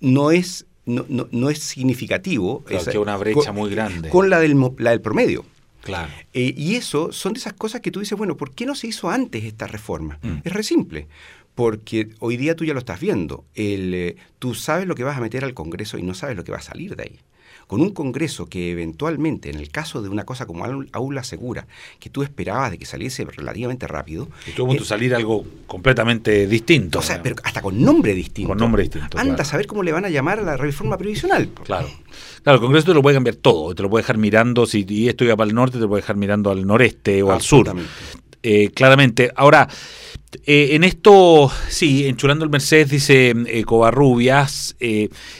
no 0.00 0.30
es, 0.30 0.66
no, 0.84 1.06
no, 1.08 1.50
es 1.50 1.60
significativo. 1.60 2.62
Claro, 2.64 2.90
que 2.90 2.98
una 2.98 3.16
brecha 3.16 3.52
muy 3.52 3.70
grande. 3.70 4.08
Con 4.10 4.30
la 4.30 4.40
del, 4.40 4.56
la 4.78 4.90
del 4.90 5.00
promedio. 5.00 5.44
Claro. 5.82 6.10
Eh, 6.32 6.52
y 6.56 6.74
eso 6.74 7.12
son 7.12 7.32
de 7.32 7.38
esas 7.38 7.52
cosas 7.52 7.80
que 7.80 7.92
tú 7.92 8.00
dices, 8.00 8.18
bueno, 8.18 8.36
¿por 8.36 8.52
qué 8.52 8.66
no 8.66 8.74
se 8.74 8.88
hizo 8.88 9.08
antes 9.08 9.44
esta 9.44 9.68
reforma? 9.68 10.18
Mm. 10.20 10.38
Es 10.42 10.52
re 10.52 10.62
simple. 10.64 11.06
Porque 11.56 12.10
hoy 12.20 12.36
día 12.36 12.54
tú 12.54 12.64
ya 12.64 12.72
lo 12.72 12.78
estás 12.78 13.00
viendo. 13.00 13.44
El, 13.56 13.92
eh, 13.92 14.16
tú 14.38 14.54
sabes 14.54 14.86
lo 14.86 14.94
que 14.94 15.02
vas 15.02 15.16
a 15.16 15.20
meter 15.20 15.42
al 15.42 15.54
Congreso 15.54 15.98
y 15.98 16.04
no 16.04 16.14
sabes 16.14 16.36
lo 16.36 16.44
que 16.44 16.52
va 16.52 16.58
a 16.58 16.62
salir 16.62 16.94
de 16.94 17.02
ahí 17.02 17.18
con 17.66 17.80
un 17.80 17.90
Congreso 17.90 18.46
que 18.46 18.70
eventualmente, 18.70 19.50
en 19.50 19.56
el 19.56 19.70
caso 19.70 20.00
de 20.02 20.08
una 20.08 20.24
cosa 20.24 20.46
como 20.46 20.64
aula 20.92 21.24
segura, 21.24 21.66
que 21.98 22.10
tú 22.10 22.22
esperabas 22.22 22.70
de 22.70 22.78
que 22.78 22.86
saliese 22.86 23.24
relativamente 23.24 23.86
rápido. 23.86 24.28
Y 24.46 24.52
tuvo 24.52 24.72
que 24.72 24.78
eh, 24.78 24.84
salir 24.84 25.14
algo 25.14 25.44
completamente 25.66 26.46
distinto. 26.46 27.00
O 27.00 27.02
sea, 27.02 27.22
pero 27.22 27.36
hasta 27.42 27.60
con 27.60 27.82
nombre 27.82 28.14
distinto. 28.14 28.50
Con 28.50 28.58
nombre 28.58 28.84
distinto. 28.84 29.18
Anda 29.18 29.42
a 29.42 29.44
saber 29.44 29.66
cómo 29.66 29.82
le 29.82 29.92
van 29.92 30.04
a 30.04 30.10
llamar 30.10 30.38
a 30.38 30.42
la 30.42 30.56
reforma 30.56 30.96
previsional. 30.96 31.48
Claro. 31.64 31.88
Claro, 32.42 32.56
el 32.56 32.62
Congreso 32.62 32.86
te 32.86 32.94
lo 32.94 33.02
puede 33.02 33.16
cambiar 33.16 33.36
todo, 33.36 33.74
te 33.74 33.82
lo 33.82 33.90
puede 33.90 34.02
dejar 34.02 34.18
mirando, 34.18 34.66
si 34.66 35.08
esto 35.08 35.24
iba 35.24 35.36
para 35.36 35.48
el 35.48 35.54
norte, 35.54 35.78
te 35.78 35.82
lo 35.82 35.88
puede 35.88 36.02
dejar 36.02 36.16
mirando 36.16 36.50
al 36.50 36.64
noreste 36.64 37.22
o 37.22 37.32
al 37.32 37.40
sur. 37.40 37.74
Eh, 38.44 38.70
claramente. 38.70 39.32
Ahora, 39.34 39.68
eh, 40.44 40.68
en 40.72 40.84
esto, 40.84 41.50
sí, 41.68 42.06
enchulando 42.06 42.44
el 42.44 42.50
Mercedes, 42.50 42.90
dice 42.90 43.34
eh, 43.46 43.64
Covarrubias, 43.64 44.76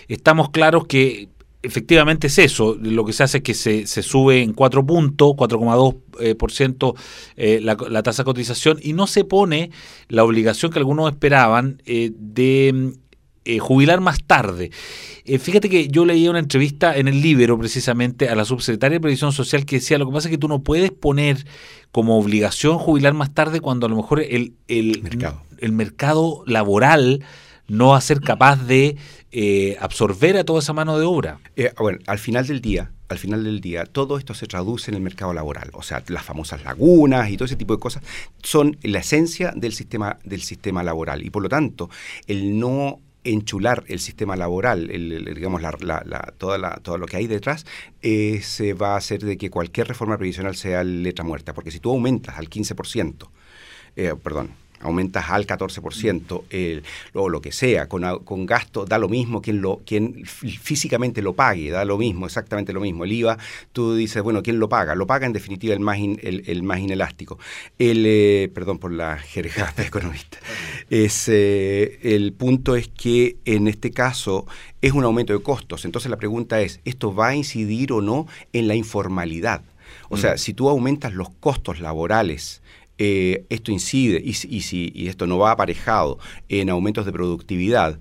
estamos 0.09 0.51
claros 0.51 0.87
que 0.87 1.29
efectivamente 1.67 2.29
es 2.29 2.39
eso. 2.39 2.77
Lo 2.81 3.05
que 3.05 3.13
se 3.13 3.25
hace 3.25 3.39
es 3.39 3.45
que 3.45 3.55
se, 3.55 3.87
se 3.87 4.03
sube 4.03 4.43
en 4.43 4.53
4 4.53 4.87
puntos, 4.87 5.33
4,2% 5.33 5.97
eh, 6.21 6.35
por 6.35 6.53
ciento, 6.53 6.95
eh, 7.37 7.61
la, 7.61 8.03
tasa 8.03 8.23
de 8.23 8.25
cotización 8.25 8.79
y 8.81 8.93
no 8.93 9.07
se 9.07 9.25
pone 9.25 9.71
la 10.09 10.25
obligación 10.25 10.73
que 10.73 10.79
algunos 10.79 11.11
esperaban 11.11 11.83
eh, 11.85 12.13
de 12.15 12.95
jubilar 13.61 14.01
más 14.01 14.23
tarde. 14.25 14.71
fíjate 15.25 15.69
que 15.69 15.89
yo 15.89 16.05
leí 16.05 16.29
una 16.29 16.39
entrevista 16.39 16.97
en 16.97 17.09
el 17.09 17.21
Libero 17.21 17.59
precisamente 17.59 18.29
a 18.29 18.35
la 18.35 18.45
subsecretaria 18.45 18.97
de 18.97 19.01
Previsión 19.01 19.33
Social 19.33 19.65
que 19.65 19.77
decía, 19.77 19.99
lo 19.99 20.07
que 20.07 20.13
pasa 20.13 20.29
es 20.29 20.33
que 20.33 20.39
tú 20.39 20.49
no 20.49 20.63
puedes 20.63 20.91
poner 20.91 21.47
como 21.93 22.19
obligación 22.19 22.79
jubilar 22.79 23.15
más 23.15 23.33
tarde 23.33 23.61
cuando 23.61 23.87
a 23.87 23.89
lo 23.89 23.97
mejor 23.97 24.21
el, 24.21 24.55
el, 24.69 25.03
mercado. 25.03 25.43
el 25.59 25.73
mercado 25.73 26.43
laboral 26.47 27.25
no 27.69 27.89
va 27.89 27.99
a 27.99 28.01
ser 28.01 28.21
capaz 28.21 28.57
de 28.67 28.97
eh, 29.33 29.77
absorber 29.81 30.37
a 30.37 30.45
toda 30.45 30.61
esa 30.61 30.73
mano 30.73 30.99
de 30.99 31.05
obra. 31.05 31.41
Eh, 31.57 31.73
bueno, 31.79 31.99
al 32.07 32.19
final 32.19 32.47
del 32.47 32.61
día, 32.61 32.93
al 33.09 33.19
final 33.19 33.45
del 33.45 33.61
día, 33.61 33.85
todo 33.85 34.19
esto 34.19 34.35
se 34.35 34.47
traduce 34.47 34.91
en 34.91 34.97
el 34.97 35.03
mercado 35.03 35.33
laboral. 35.33 35.71
O 35.73 35.83
sea, 35.83 36.03
las 36.09 36.25
famosas 36.25 36.65
lagunas 36.65 37.31
y 37.31 37.37
todo 37.37 37.47
ese 37.47 37.57
tipo 37.57 37.75
de 37.75 37.81
cosas 37.81 38.03
son 38.43 38.77
la 38.83 39.01
esencia 39.01 39.53
del 39.55 39.73
sistema, 39.73 40.19
del 40.25 40.43
sistema 40.43 40.83
laboral. 40.83 41.25
Y 41.25 41.31
por 41.31 41.43
lo 41.43 41.49
tanto, 41.49 41.91
el 42.27 42.59
no 42.59 43.01
enchular 43.31 43.85
el 43.89 44.01
sistema 44.01 44.37
laboral, 44.37 44.91
el, 44.91 45.35
digamos, 45.35 45.63
la, 45.63 45.73
toda 46.39 46.59
la, 46.59 46.77
todo 46.83 46.99
lo 46.99 47.07
que 47.07 47.17
hay 47.17 47.27
detrás, 47.27 47.67
eh, 48.03 48.41
se 48.43 48.75
va 48.75 48.95
a 48.95 48.97
hacer 48.97 49.21
de 49.21 49.37
que 49.37 49.51
cualquier 49.51 49.89
reforma 49.89 50.17
previsional 50.17 50.57
sea 50.57 50.85
letra 50.85 51.25
muerta. 51.25 51.55
Porque 51.55 51.71
si 51.71 51.81
tú 51.81 51.91
aumentas 51.91 52.39
al 52.39 52.49
15%, 52.49 53.29
perdón, 54.23 54.51
aumentas 54.81 55.31
al 55.31 55.47
14%, 55.47 56.45
el, 56.51 56.83
o 57.15 57.29
lo 57.29 57.41
que 57.41 57.53
sea, 57.53 57.89
con, 57.89 58.03
con, 58.25 58.47
gasto, 58.47 58.85
da 58.85 58.99
lo 58.99 59.09
mismo 59.09 59.43
quien, 59.43 59.61
lo, 59.61 59.83
quien 59.85 60.25
físicamente 60.25 61.23
lo 61.23 61.35
pague, 61.35 61.71
da 61.71 61.85
lo 61.85 61.99
mismo, 61.99 62.27
exactamente 62.27 62.73
lo 62.73 62.81
mismo. 62.81 63.05
El 63.05 63.13
IVA, 63.13 63.39
tú 63.73 63.95
dices, 63.95 64.23
bueno, 64.23 64.43
¿quién 64.43 64.59
lo 64.59 64.69
paga? 64.69 64.95
Lo 64.95 65.07
paga 65.07 65.27
en 65.27 65.33
definitiva 65.33 65.75
el 65.75 65.81
más, 65.81 65.99
el, 65.99 66.63
más 66.63 66.81
inelástico. 66.81 67.39
El, 67.79 68.05
eh, 68.07 68.51
perdón 68.55 68.79
por 68.79 68.93
la 68.93 69.19
jerga 69.19 69.73
economista. 69.79 70.39
Es, 70.91 71.29
eh, 71.29 71.99
el 72.03 72.33
punto 72.33 72.77
es 72.77 72.89
que 72.89 73.37
en 73.45 73.69
este 73.69 73.91
caso 73.91 74.47
es 74.83 74.93
un 74.93 75.05
aumento 75.05 75.33
de 75.33 75.43
costos. 75.43 75.85
Entonces 75.85 76.11
la 76.11 76.17
pregunta 76.17 76.61
es, 76.61 76.81
¿esto 76.85 77.15
va 77.15 77.29
a 77.29 77.35
incidir 77.35 77.93
o 77.93 78.01
no 78.01 78.27
en 78.53 78.69
la 78.69 78.75
informalidad? 78.75 79.63
O 80.09 80.17
sea, 80.17 80.35
mm. 80.35 80.39
si 80.39 80.55
tú 80.55 80.69
aumentas 80.69 81.15
los 81.15 81.31
costos 81.31 81.81
laborales, 81.81 82.63
eh, 82.99 83.45
esto 83.51 83.73
incide 83.73 84.23
y, 84.25 84.31
y, 84.31 84.63
si, 84.63 84.91
y 84.95 85.09
esto 85.09 85.27
no 85.27 85.39
va 85.39 85.51
aparejado 85.51 86.19
en 86.49 86.71
aumentos 86.71 87.05
de 87.05 87.13
productividad, 87.13 87.99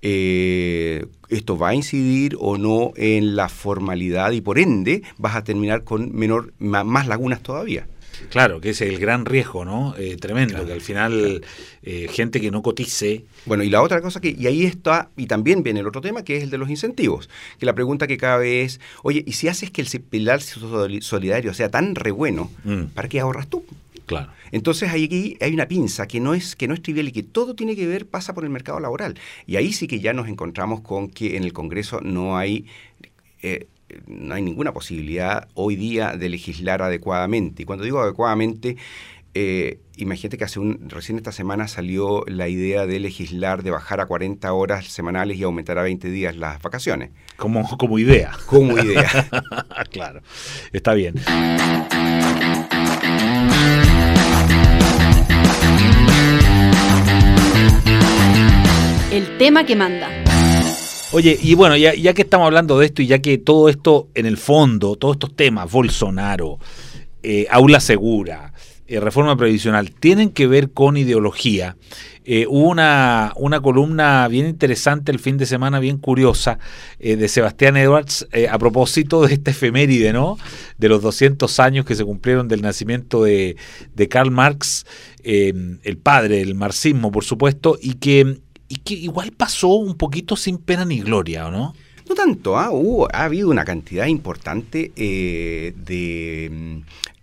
eh, 0.00 1.06
esto 1.28 1.58
va 1.58 1.70
a 1.70 1.74
incidir 1.74 2.36
o 2.38 2.56
no 2.56 2.92
en 2.96 3.36
la 3.36 3.48
formalidad 3.48 4.32
y 4.32 4.40
por 4.40 4.58
ende 4.58 5.02
vas 5.18 5.36
a 5.36 5.44
terminar 5.44 5.84
con 5.84 6.14
menor 6.14 6.54
más 6.58 7.06
lagunas 7.06 7.42
todavía. 7.42 7.86
Claro, 8.30 8.60
que 8.60 8.70
es 8.70 8.80
el 8.80 8.98
gran 8.98 9.26
riesgo, 9.26 9.64
¿no? 9.64 9.94
Eh, 9.96 10.16
tremendo, 10.16 10.66
que 10.66 10.72
al 10.72 10.80
final 10.80 11.44
gente 12.08 12.40
que 12.40 12.50
no 12.50 12.62
cotice. 12.62 13.24
Bueno, 13.46 13.62
y 13.62 13.70
la 13.70 13.80
otra 13.80 14.00
cosa 14.00 14.20
que, 14.20 14.34
y 14.36 14.46
ahí 14.46 14.64
está, 14.64 15.10
y 15.16 15.26
también 15.26 15.62
viene 15.62 15.80
el 15.80 15.86
otro 15.86 16.00
tema, 16.00 16.24
que 16.24 16.36
es 16.36 16.42
el 16.42 16.50
de 16.50 16.58
los 16.58 16.68
incentivos. 16.68 17.30
Que 17.60 17.66
la 17.66 17.74
pregunta 17.74 18.06
que 18.06 18.16
cabe 18.16 18.62
es, 18.62 18.80
oye, 19.04 19.22
¿y 19.24 19.32
si 19.34 19.46
haces 19.46 19.70
que 19.70 19.82
el 19.82 19.88
pilar 20.02 20.40
solidario 20.40 21.54
sea 21.54 21.70
tan 21.70 21.94
re 21.94 22.10
bueno, 22.10 22.50
mm. 22.64 22.86
¿para 22.94 23.08
qué 23.08 23.20
ahorras 23.20 23.46
tú? 23.46 23.64
Claro. 24.08 24.32
Entonces 24.50 24.90
aquí 24.90 25.36
hay 25.40 25.52
una 25.52 25.68
pinza 25.68 26.08
que 26.08 26.18
no 26.18 26.34
es 26.34 26.56
que 26.56 26.66
no 26.66 26.74
es 26.74 26.82
trivial 26.82 27.08
y 27.08 27.12
que 27.12 27.22
todo 27.22 27.54
tiene 27.54 27.76
que 27.76 27.86
ver 27.86 28.08
pasa 28.08 28.34
por 28.34 28.44
el 28.44 28.50
mercado 28.50 28.80
laboral. 28.80 29.14
Y 29.46 29.56
ahí 29.56 29.72
sí 29.72 29.86
que 29.86 30.00
ya 30.00 30.14
nos 30.14 30.28
encontramos 30.28 30.80
con 30.80 31.10
que 31.10 31.36
en 31.36 31.44
el 31.44 31.52
Congreso 31.52 32.00
no 32.00 32.36
hay 32.36 32.66
eh, 33.42 33.68
no 34.06 34.34
hay 34.34 34.42
ninguna 34.42 34.72
posibilidad 34.72 35.48
hoy 35.54 35.76
día 35.76 36.16
de 36.16 36.28
legislar 36.30 36.82
adecuadamente. 36.82 37.62
Y 37.62 37.66
cuando 37.66 37.84
digo 37.84 38.00
adecuadamente 38.00 38.76
eh, 39.34 39.78
imagínate 39.96 40.38
que 40.38 40.44
hace 40.44 40.58
un, 40.58 40.88
recién 40.88 41.18
esta 41.18 41.32
semana 41.32 41.68
salió 41.68 42.24
la 42.26 42.48
idea 42.48 42.86
de 42.86 42.98
legislar, 42.98 43.62
de 43.62 43.70
bajar 43.70 44.00
a 44.00 44.06
40 44.06 44.52
horas 44.52 44.86
semanales 44.86 45.36
y 45.36 45.42
aumentar 45.42 45.78
a 45.78 45.82
20 45.82 46.10
días 46.10 46.34
las 46.36 46.60
vacaciones. 46.62 47.10
Como, 47.36 47.76
como 47.76 47.98
idea. 47.98 48.32
Como 48.46 48.76
idea. 48.78 49.08
claro, 49.90 50.22
está 50.72 50.94
bien. 50.94 51.14
El 59.18 59.36
tema 59.36 59.66
que 59.66 59.74
manda. 59.74 60.08
Oye, 61.10 61.36
y 61.42 61.54
bueno, 61.54 61.76
ya, 61.76 62.14
que 62.14 62.22
estamos 62.22 62.46
hablando 62.46 62.78
de 62.78 62.86
esto 62.86 63.02
y 63.02 63.08
ya 63.08 63.18
que 63.18 63.36
todo 63.36 63.68
esto, 63.68 64.06
en 64.14 64.26
el 64.26 64.36
fondo, 64.36 64.94
todos 64.94 65.16
estos 65.16 65.34
temas, 65.34 65.68
Bolsonaro, 65.72 66.60
eh, 67.24 67.48
aula 67.50 67.80
segura, 67.80 68.52
eh, 68.86 69.00
reforma 69.00 69.36
previsional, 69.36 69.90
tienen 69.90 70.30
que 70.30 70.46
ver 70.46 70.70
con 70.70 70.96
ideología. 70.96 71.76
Eh, 72.24 72.46
hubo 72.48 72.68
una, 72.68 73.32
una, 73.34 73.60
columna 73.60 74.28
bien 74.28 74.46
interesante 74.46 75.10
el 75.10 75.18
fin 75.18 75.36
de 75.36 75.46
semana, 75.46 75.80
bien 75.80 75.98
curiosa, 75.98 76.60
de 77.00 77.26
Sebastián 77.26 77.76
Edwards, 77.76 78.28
a 78.48 78.56
propósito 78.58 79.26
de 79.26 79.34
esta 79.34 79.50
efeméride, 79.50 80.12
¿no? 80.12 80.38
De 80.76 80.88
los 80.88 81.02
200 81.02 81.58
años 81.58 81.84
que 81.84 81.96
se 81.96 82.04
cumplieron 82.04 82.46
del 82.46 82.62
nacimiento 82.62 83.24
de, 83.24 83.56
de 83.96 84.08
Karl 84.08 84.30
Marx, 84.30 84.86
el 85.24 85.98
padre 86.00 86.36
del 86.36 86.54
marxismo, 86.54 87.10
por 87.10 87.24
supuesto, 87.24 87.76
y 87.82 87.94
que, 87.94 88.38
y 88.68 88.76
que 88.76 88.94
igual 88.94 89.32
pasó 89.32 89.68
un 89.68 89.94
poquito 89.94 90.36
sin 90.36 90.58
pena 90.58 90.84
ni 90.84 91.00
gloria, 91.00 91.46
¿o 91.46 91.50
no? 91.50 91.74
No 92.08 92.14
tanto, 92.14 92.56
¿ah? 92.56 92.70
ha 93.12 93.24
habido 93.24 93.50
una 93.50 93.64
cantidad 93.64 94.06
importante 94.06 94.92
de 94.96 96.82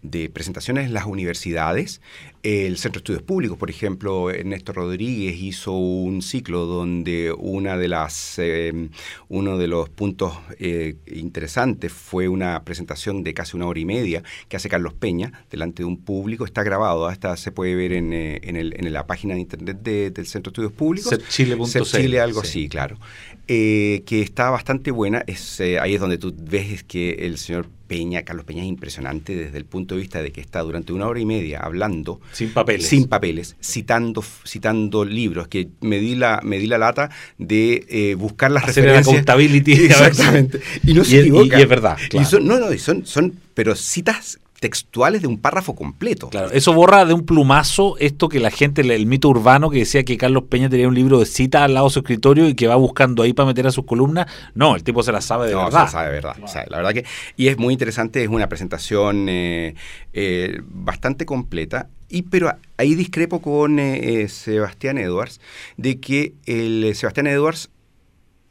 de 0.09 0.29
presentaciones 0.29 0.85
en 0.85 0.93
las 0.93 1.05
universidades. 1.05 2.01
El 2.45 2.77
Centro 2.77 2.99
de 2.99 3.01
Estudios 3.01 3.23
Públicos, 3.23 3.57
por 3.57 3.71
ejemplo, 3.71 4.29
Ernesto 4.29 4.71
Rodríguez 4.71 5.35
hizo 5.41 5.71
un 5.71 6.21
ciclo 6.21 6.67
donde 6.67 7.33
una 7.35 7.75
de 7.75 7.87
las, 7.87 8.37
em, 8.37 8.89
uno 9.29 9.57
de 9.57 9.65
los 9.67 9.89
puntos 9.89 10.37
eh, 10.59 10.95
interesantes 11.07 11.91
fue 11.91 12.27
una 12.27 12.63
presentación 12.63 13.23
de 13.23 13.33
casi 13.33 13.57
una 13.57 13.65
hora 13.65 13.79
y 13.79 13.85
media 13.85 14.21
que 14.47 14.57
hace 14.57 14.69
Carlos 14.69 14.93
Peña 14.93 15.45
delante 15.49 15.81
de 15.81 15.85
un 15.85 15.97
público. 15.97 16.45
Está 16.45 16.61
grabado, 16.61 17.07
hasta 17.07 17.35
se 17.35 17.51
puede 17.51 17.73
ver 17.73 17.93
en, 17.93 18.13
eh, 18.13 18.39
en, 18.43 18.93
la 18.93 19.07
página 19.07 19.33
de 19.33 19.39
internet 19.39 19.81
del 19.81 20.27
Centro 20.27 20.51
de 20.51 20.67
Estudios 20.67 20.73
Públicos. 20.73 21.17
Chile.cl. 21.27 21.81
Chile, 21.81 22.19
algo 22.19 22.41
así, 22.41 22.69
claro. 22.69 22.99
Eh, 23.47 24.01
que 24.07 24.21
está 24.21 24.49
bastante 24.49 24.89
buena. 24.91 25.23
Es, 25.27 25.59
ahí 25.59 25.93
es 25.93 26.01
donde 26.01 26.17
tú 26.17 26.33
ves 26.35 26.83
que 26.83 27.11
el 27.11 27.37
señor 27.37 27.67
Peña, 27.87 28.23
Carlos 28.23 28.45
Peña 28.45 28.63
es 28.63 28.69
impresionante 28.69 29.35
desde 29.35 29.57
el 29.59 29.65
punto 29.65 29.93
de 29.95 30.01
vista 30.01 30.23
de 30.23 30.31
que 30.31 30.41
está 30.41 30.61
durante 30.61 30.93
una 30.93 31.07
hora 31.07 31.19
y 31.19 31.25
media 31.25 31.59
hablando 31.59 32.19
sin 32.31 32.51
papeles, 32.51 32.87
sin 32.87 33.07
papeles 33.07 33.55
citando, 33.61 34.23
citando 34.45 35.05
libros, 35.05 35.47
que 35.47 35.67
me 35.81 35.99
di 35.99 36.15
la, 36.15 36.39
me 36.43 36.57
di 36.57 36.65
la 36.65 36.79
lata 36.79 37.11
de 37.37 37.85
eh, 37.87 38.15
buscar 38.15 38.49
las 38.49 38.63
Hacer 38.63 38.85
referencias. 38.85 39.13
accountability. 39.13 39.73
Exactamente. 39.85 40.59
Y 40.83 40.93
no 40.95 41.03
se 41.03 41.19
equivoca. 41.19 41.59
Y, 41.59 41.61
es 41.61 41.69
verdad. 41.69 41.97
son, 42.27 42.47
no, 42.47 42.57
no, 42.57 42.75
son, 42.79 43.05
son, 43.05 43.39
pero 43.53 43.75
citas 43.75 44.39
textuales 44.65 45.21
de 45.21 45.27
un 45.27 45.37
párrafo 45.37 45.75
completo. 45.75 46.29
Claro, 46.29 46.49
eso 46.49 46.73
borra 46.73 47.05
de 47.05 47.13
un 47.13 47.23
plumazo 47.23 47.97
esto 47.99 48.29
que 48.29 48.39
la 48.39 48.49
gente, 48.49 48.81
el 48.81 49.05
mito 49.05 49.29
urbano 49.29 49.69
que 49.69 49.77
decía 49.77 50.03
que 50.03 50.17
Carlos 50.17 50.45
Peña 50.49 50.69
tenía 50.69 50.87
un 50.87 50.95
libro 50.95 51.19
de 51.19 51.27
cita 51.27 51.63
al 51.63 51.75
lado 51.75 51.85
de 51.85 51.93
su 51.93 51.99
escritorio 51.99 52.49
y 52.49 52.55
que 52.55 52.65
va 52.65 52.75
buscando 52.75 53.21
ahí 53.21 53.31
para 53.31 53.45
meter 53.45 53.67
a 53.67 53.71
sus 53.71 53.85
columnas. 53.85 54.25
No, 54.55 54.75
el 54.75 54.83
tipo 54.83 55.03
se 55.03 55.11
la 55.11 55.21
sabe 55.21 55.49
de 55.49 55.53
no, 55.53 55.65
verdad. 55.65 55.81
Se 55.81 55.85
la 55.85 55.91
sabe 55.91 56.07
de 56.07 56.13
verdad. 56.13 56.35
la 56.67 56.77
verdad 56.77 56.93
que. 56.93 57.05
Y 57.37 57.47
es 57.49 57.59
muy 57.59 57.73
interesante, 57.73 58.23
es 58.23 58.29
una 58.29 58.49
presentación 58.49 59.29
eh, 59.29 59.75
eh, 60.13 60.61
bastante 60.65 61.27
completa. 61.27 61.89
Y, 62.09 62.23
pero 62.23 62.51
ahí 62.77 62.95
discrepo 62.95 63.39
con 63.39 63.77
eh, 63.77 64.27
Sebastián 64.27 64.97
Edwards 64.97 65.39
de 65.77 65.99
que 65.99 66.33
el 66.47 66.95
Sebastián 66.95 67.27
Edwards 67.27 67.69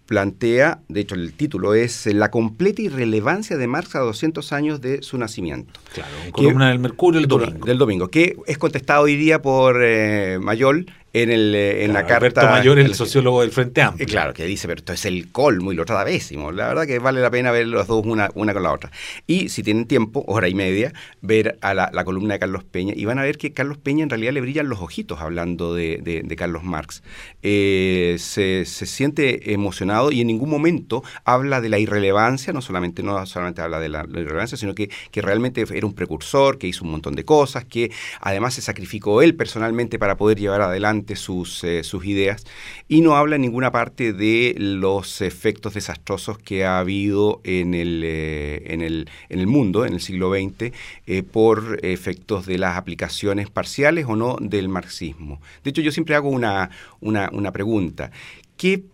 plantea, 0.06 0.80
de 0.88 1.00
hecho 1.00 1.14
el 1.14 1.32
título 1.32 1.74
es 1.74 2.06
La 2.06 2.30
completa 2.30 2.82
irrelevancia 2.82 3.56
de 3.56 3.66
Marx 3.66 3.94
a 3.96 4.00
200 4.00 4.52
años 4.52 4.80
de 4.80 5.02
su 5.02 5.18
nacimiento. 5.18 5.80
Claro, 5.92 6.10
columna 6.32 6.68
del 6.68 6.78
Mercurio 6.78 7.20
el 7.20 7.26
domingo. 7.26 7.66
Del 7.66 7.78
domingo, 7.78 8.08
que 8.08 8.36
es 8.46 8.58
contestado 8.58 9.04
hoy 9.04 9.16
día 9.16 9.40
por 9.40 9.82
eh, 9.82 10.38
Mayol 10.40 10.86
en, 11.14 11.30
el, 11.30 11.54
eh, 11.54 11.84
en 11.84 11.92
la 11.92 12.00
carta. 12.00 12.16
Alberto 12.16 12.46
Mayor, 12.46 12.78
el, 12.78 12.94
sociólogo 12.94 13.40
del 13.40 13.52
Frente 13.52 13.80
Amplio. 13.80 14.06
Claro, 14.06 14.34
que 14.34 14.44
dice, 14.44 14.66
pero 14.66 14.80
esto 14.80 14.92
es 14.92 15.04
el 15.04 15.30
colmo 15.30 15.72
y 15.72 15.76
lo 15.76 15.84
trata 15.84 16.04
pésimo. 16.04 16.50
La 16.50 16.68
verdad 16.68 16.86
que 16.86 16.98
vale 16.98 17.20
la 17.20 17.30
pena 17.30 17.52
ver 17.52 17.68
los 17.68 17.86
dos 17.86 18.04
una, 18.04 18.30
una 18.34 18.52
con 18.52 18.64
la 18.64 18.72
otra. 18.72 18.90
Y 19.26 19.48
si 19.48 19.62
tienen 19.62 19.86
tiempo, 19.86 20.24
hora 20.26 20.48
y 20.48 20.54
media, 20.54 20.92
ver 21.22 21.56
a 21.62 21.72
la, 21.72 22.04
columna 22.04 22.34
de 22.34 22.40
Carlos 22.40 22.64
Peña 22.64 22.92
y 22.94 23.04
van 23.04 23.18
a 23.18 23.22
ver 23.22 23.38
que 23.38 23.52
Carlos 23.52 23.78
Peña 23.78 24.02
en 24.02 24.10
realidad 24.10 24.32
le 24.32 24.40
brillan 24.40 24.68
los 24.68 24.80
ojitos 24.80 25.20
hablando 25.20 25.72
de, 25.72 26.00
de, 26.02 26.36
Carlos 26.36 26.64
Marx. 26.64 27.04
Eh, 27.42 28.16
se, 28.18 28.64
se, 28.64 28.86
siente 28.86 29.52
emocionado 29.52 30.10
y 30.10 30.20
en 30.20 30.26
ningún 30.26 30.50
momento 30.50 31.04
habla 31.24 31.60
de 31.60 31.68
la 31.68 31.78
irrelevancia, 31.78 32.52
no 32.52 32.60
solamente, 32.60 33.04
no 33.04 33.24
solamente 33.24 33.62
habla 33.62 33.78
de 33.78 33.88
la, 33.88 34.02
la 34.02 34.20
irrelevancia, 34.20 34.58
sino 34.58 34.74
que, 34.74 34.90
que 35.12 35.22
realmente 35.22 35.64
era 35.72 35.86
un 35.86 35.94
precursor, 35.94 36.58
que 36.58 36.66
hizo 36.66 36.84
un 36.84 36.90
montón 36.90 37.14
de 37.14 37.24
cosas, 37.24 37.64
que 37.64 37.92
además 38.20 38.54
se 38.54 38.62
sacrificó 38.62 39.22
él 39.22 39.36
personalmente 39.36 40.00
para 40.00 40.16
poder 40.16 40.40
llevar 40.40 40.60
adelante 40.60 41.03
sus, 41.14 41.62
eh, 41.64 41.84
sus 41.84 42.04
ideas 42.06 42.44
y 42.88 43.00
no 43.00 43.16
habla 43.16 43.36
en 43.36 43.42
ninguna 43.42 43.70
parte 43.70 44.12
de 44.12 44.54
los 44.58 45.20
efectos 45.20 45.74
desastrosos 45.74 46.38
que 46.38 46.64
ha 46.64 46.78
habido 46.78 47.40
en 47.44 47.74
el, 47.74 48.02
eh, 48.04 49.46
mundo 49.46 49.84
en 49.84 49.92
el 49.94 50.00
siglo 50.00 50.32
XX 50.32 50.72
eh, 51.06 51.22
por 51.22 51.78
efectos 51.82 52.46
de 52.46 52.58
las 52.58 52.76
aplicaciones 52.76 53.50
parciales 53.50 54.06
o 54.08 54.16
no 54.16 54.38
del 54.40 54.68
marxismo. 54.68 55.40
De 55.62 55.70
hecho, 55.70 55.82
yo 55.82 55.92
siempre 55.92 56.14
hago 56.14 56.30
una, 56.30 56.70
una, 57.00 57.28
una 57.32 57.52
pregunta. 57.52 58.10
¿Qué 58.56 58.84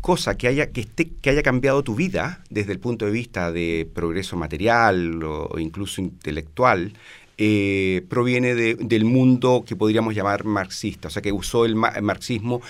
cosa 0.00 0.36
que 0.36 0.48
haya, 0.48 0.70
que, 0.70 0.82
esté, 0.82 1.10
que 1.20 1.30
haya 1.30 1.42
cambiado 1.42 1.82
tu 1.82 1.94
vida 1.94 2.42
desde 2.50 2.72
el 2.72 2.78
punto 2.78 3.04
de 3.04 3.10
vista 3.10 3.52
de 3.52 3.88
progreso 3.92 4.36
material 4.36 5.22
o 5.22 5.58
incluso 5.58 6.00
intelectual 6.00 6.92
eh, 7.38 8.04
proviene 8.08 8.54
del 8.54 9.04
mundo 9.04 9.64
que 9.66 9.76
podríamos 9.76 10.14
llamar 10.14 10.44
marxista, 10.44 11.06
o 11.08 11.10
sea, 11.10 11.22
que 11.22 11.30
usó 11.30 11.64
el, 11.64 11.76
marxismo 11.76 12.60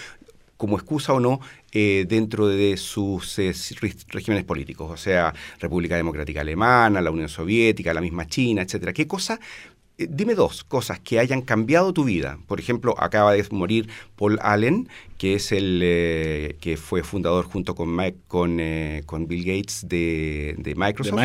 como 0.59 0.77
excusa 0.77 1.15
o 1.15 1.21
no 1.21 1.41
eh, 1.73 2.05
dentro 2.07 2.49
de 2.49 2.77
sus 2.77 3.39
eh, 3.39 3.55
regímenes 4.09 4.45
políticos, 4.45 4.91
o 4.91 4.97
sea, 4.97 5.33
República 5.59 5.97
Democrática 5.97 6.43
Alemana, 6.43 7.01
la 7.01 7.11
Unión 7.11 7.29
Soviética, 7.29 7.95
la 7.95 8.03
misma 8.03 8.27
China, 8.27 8.63
etcétera. 8.63 8.93
¿Qué 8.93 9.07
cosa 9.07 9.41
dime 9.99 10.35
dos 10.35 10.65
cosas 10.65 11.01
que 11.01 11.19
hayan 11.19 11.43
cambiado 11.43 11.93
tu 11.93 12.05
vida. 12.05 12.39
Por 12.47 12.61
ejemplo, 12.61 12.95
acaba 12.99 13.33
de 13.33 13.45
morir 13.51 13.89
Paul 14.17 14.39
Allen, 14.43 14.89
que 15.19 15.35
es 15.35 15.51
el 15.53 16.57
que 16.61 16.77
fue 16.77 17.03
fundador 17.03 17.47
junto 17.47 17.75
con, 17.75 17.97
con, 18.29 18.61
con 19.07 19.27
Bill 19.27 19.45
Gates 19.45 19.87
de, 19.89 20.75
Microsoft. 20.77 21.19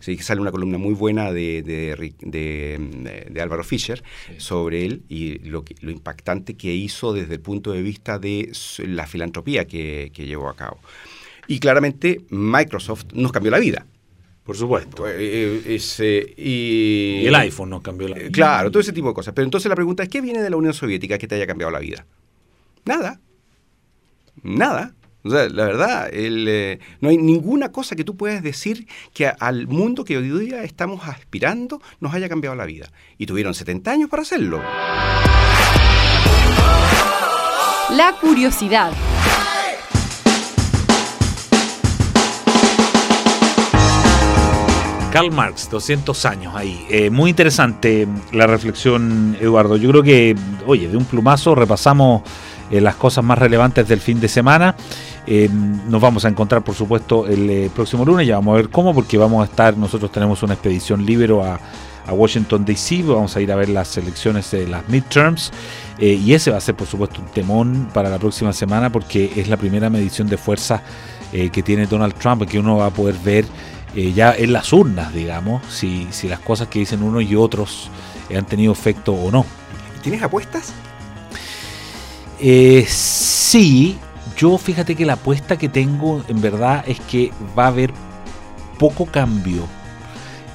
Sí, 0.00 0.16
que 0.16 0.22
sale 0.22 0.40
una 0.40 0.50
columna 0.50 0.76
muy 0.78 0.94
buena 0.94 1.32
de, 1.32 1.62
de, 1.62 3.40
Álvaro 3.40 3.64
Fischer 3.64 4.02
sobre 4.36 4.84
él 4.84 5.02
y 5.08 5.38
lo, 5.38 5.64
lo 5.80 5.90
impactante 5.90 6.54
que 6.54 6.74
hizo 6.74 7.12
desde 7.12 7.34
el 7.34 7.40
punto 7.40 7.72
de 7.72 7.82
vista 7.82 8.18
de 8.18 8.52
la 8.78 9.06
filantropía 9.06 9.66
que, 9.66 10.10
que 10.12 10.26
llevó 10.26 10.48
a 10.48 10.56
cabo. 10.56 10.78
Y 11.46 11.60
claramente 11.60 12.20
Microsoft 12.28 13.06
nos 13.14 13.32
cambió 13.32 13.50
la 13.50 13.58
vida. 13.58 13.86
Por 14.48 14.56
supuesto. 14.56 15.06
Eh, 15.06 15.60
eh, 15.66 16.34
y, 16.38 17.26
el 17.26 17.34
iPhone 17.34 17.68
nos 17.68 17.82
cambió 17.82 18.08
la 18.08 18.16
vida. 18.16 18.30
Claro, 18.30 18.70
todo 18.70 18.80
ese 18.80 18.94
tipo 18.94 19.08
de 19.08 19.12
cosas. 19.12 19.34
Pero 19.34 19.44
entonces 19.44 19.68
la 19.68 19.74
pregunta 19.74 20.02
es, 20.02 20.08
¿qué 20.08 20.22
viene 20.22 20.40
de 20.40 20.48
la 20.48 20.56
Unión 20.56 20.72
Soviética 20.72 21.18
que 21.18 21.28
te 21.28 21.34
haya 21.34 21.46
cambiado 21.46 21.70
la 21.70 21.80
vida? 21.80 22.06
Nada. 22.86 23.20
Nada. 24.42 24.94
O 25.22 25.28
sea, 25.28 25.50
la 25.50 25.66
verdad, 25.66 26.08
eh, 26.10 26.78
no 27.02 27.10
hay 27.10 27.18
ninguna 27.18 27.72
cosa 27.72 27.94
que 27.94 28.04
tú 28.04 28.16
puedas 28.16 28.42
decir 28.42 28.88
que 29.12 29.26
al 29.26 29.66
mundo 29.66 30.02
que 30.02 30.16
hoy 30.16 30.30
día 30.30 30.64
estamos 30.64 31.06
aspirando 31.06 31.82
nos 32.00 32.14
haya 32.14 32.30
cambiado 32.30 32.56
la 32.56 32.64
vida. 32.64 32.90
Y 33.18 33.26
tuvieron 33.26 33.52
70 33.52 33.90
años 33.90 34.08
para 34.08 34.22
hacerlo. 34.22 34.62
La 37.90 38.16
curiosidad. 38.18 38.92
Karl 45.12 45.32
Marx, 45.32 45.70
200 45.70 46.26
años 46.26 46.54
ahí. 46.54 46.86
Eh, 46.90 47.08
muy 47.08 47.30
interesante 47.30 48.06
la 48.30 48.46
reflexión, 48.46 49.36
Eduardo. 49.40 49.76
Yo 49.76 49.88
creo 49.90 50.02
que, 50.02 50.36
oye, 50.66 50.88
de 50.88 50.96
un 50.98 51.06
plumazo 51.06 51.54
repasamos 51.54 52.22
eh, 52.70 52.80
las 52.82 52.94
cosas 52.96 53.24
más 53.24 53.38
relevantes 53.38 53.88
del 53.88 54.00
fin 54.00 54.20
de 54.20 54.28
semana. 54.28 54.76
Eh, 55.26 55.48
nos 55.88 56.00
vamos 56.00 56.26
a 56.26 56.28
encontrar, 56.28 56.62
por 56.62 56.74
supuesto, 56.74 57.26
el 57.26 57.70
próximo 57.70 58.04
lunes. 58.04 58.26
Ya 58.26 58.34
vamos 58.34 58.52
a 58.52 58.56
ver 58.56 58.68
cómo, 58.68 58.94
porque 58.94 59.16
vamos 59.16 59.40
a 59.42 59.50
estar, 59.50 59.76
nosotros 59.78 60.12
tenemos 60.12 60.42
una 60.42 60.54
expedición 60.54 61.06
libero 61.06 61.42
a, 61.42 61.58
a 62.06 62.12
Washington, 62.12 62.66
D.C. 62.66 63.02
Vamos 63.04 63.34
a 63.34 63.40
ir 63.40 63.50
a 63.50 63.56
ver 63.56 63.70
las 63.70 63.96
elecciones 63.96 64.50
de 64.50 64.68
las 64.68 64.86
midterms. 64.90 65.50
y 65.98 66.34
ese 66.34 66.50
va 66.50 66.58
a 66.58 66.60
ser, 66.60 66.74
por 66.74 66.86
supuesto, 66.86 67.22
un 67.22 67.28
temón 67.28 67.88
para 67.94 68.10
la 68.10 68.18
próxima 68.18 68.52
semana, 68.52 68.92
porque 68.92 69.32
es 69.36 69.48
la 69.48 69.56
primera 69.56 69.88
medición 69.88 70.28
de 70.28 70.36
fuerza 70.36 70.82
que 71.30 71.62
tiene 71.62 71.86
Donald 71.86 72.14
Trump, 72.14 72.46
que 72.46 72.58
uno 72.58 72.78
va 72.78 72.86
a 72.86 72.90
poder 72.90 73.14
ver 73.22 73.44
eh, 73.94 74.12
ya 74.12 74.34
en 74.34 74.52
las 74.52 74.72
urnas, 74.72 75.12
digamos, 75.12 75.62
si, 75.72 76.08
si 76.10 76.28
las 76.28 76.40
cosas 76.40 76.68
que 76.68 76.80
dicen 76.80 77.02
unos 77.02 77.22
y 77.22 77.34
otros 77.34 77.90
han 78.36 78.44
tenido 78.46 78.72
efecto 78.72 79.12
o 79.12 79.30
no. 79.30 79.46
¿Tienes 80.02 80.22
apuestas? 80.22 80.72
Eh, 82.40 82.86
sí, 82.88 83.98
yo 84.36 84.58
fíjate 84.58 84.94
que 84.94 85.04
la 85.04 85.14
apuesta 85.14 85.56
que 85.56 85.68
tengo 85.68 86.22
en 86.28 86.40
verdad 86.40 86.84
es 86.86 87.00
que 87.00 87.32
va 87.58 87.64
a 87.64 87.68
haber 87.68 87.92
poco 88.78 89.06
cambio 89.06 89.66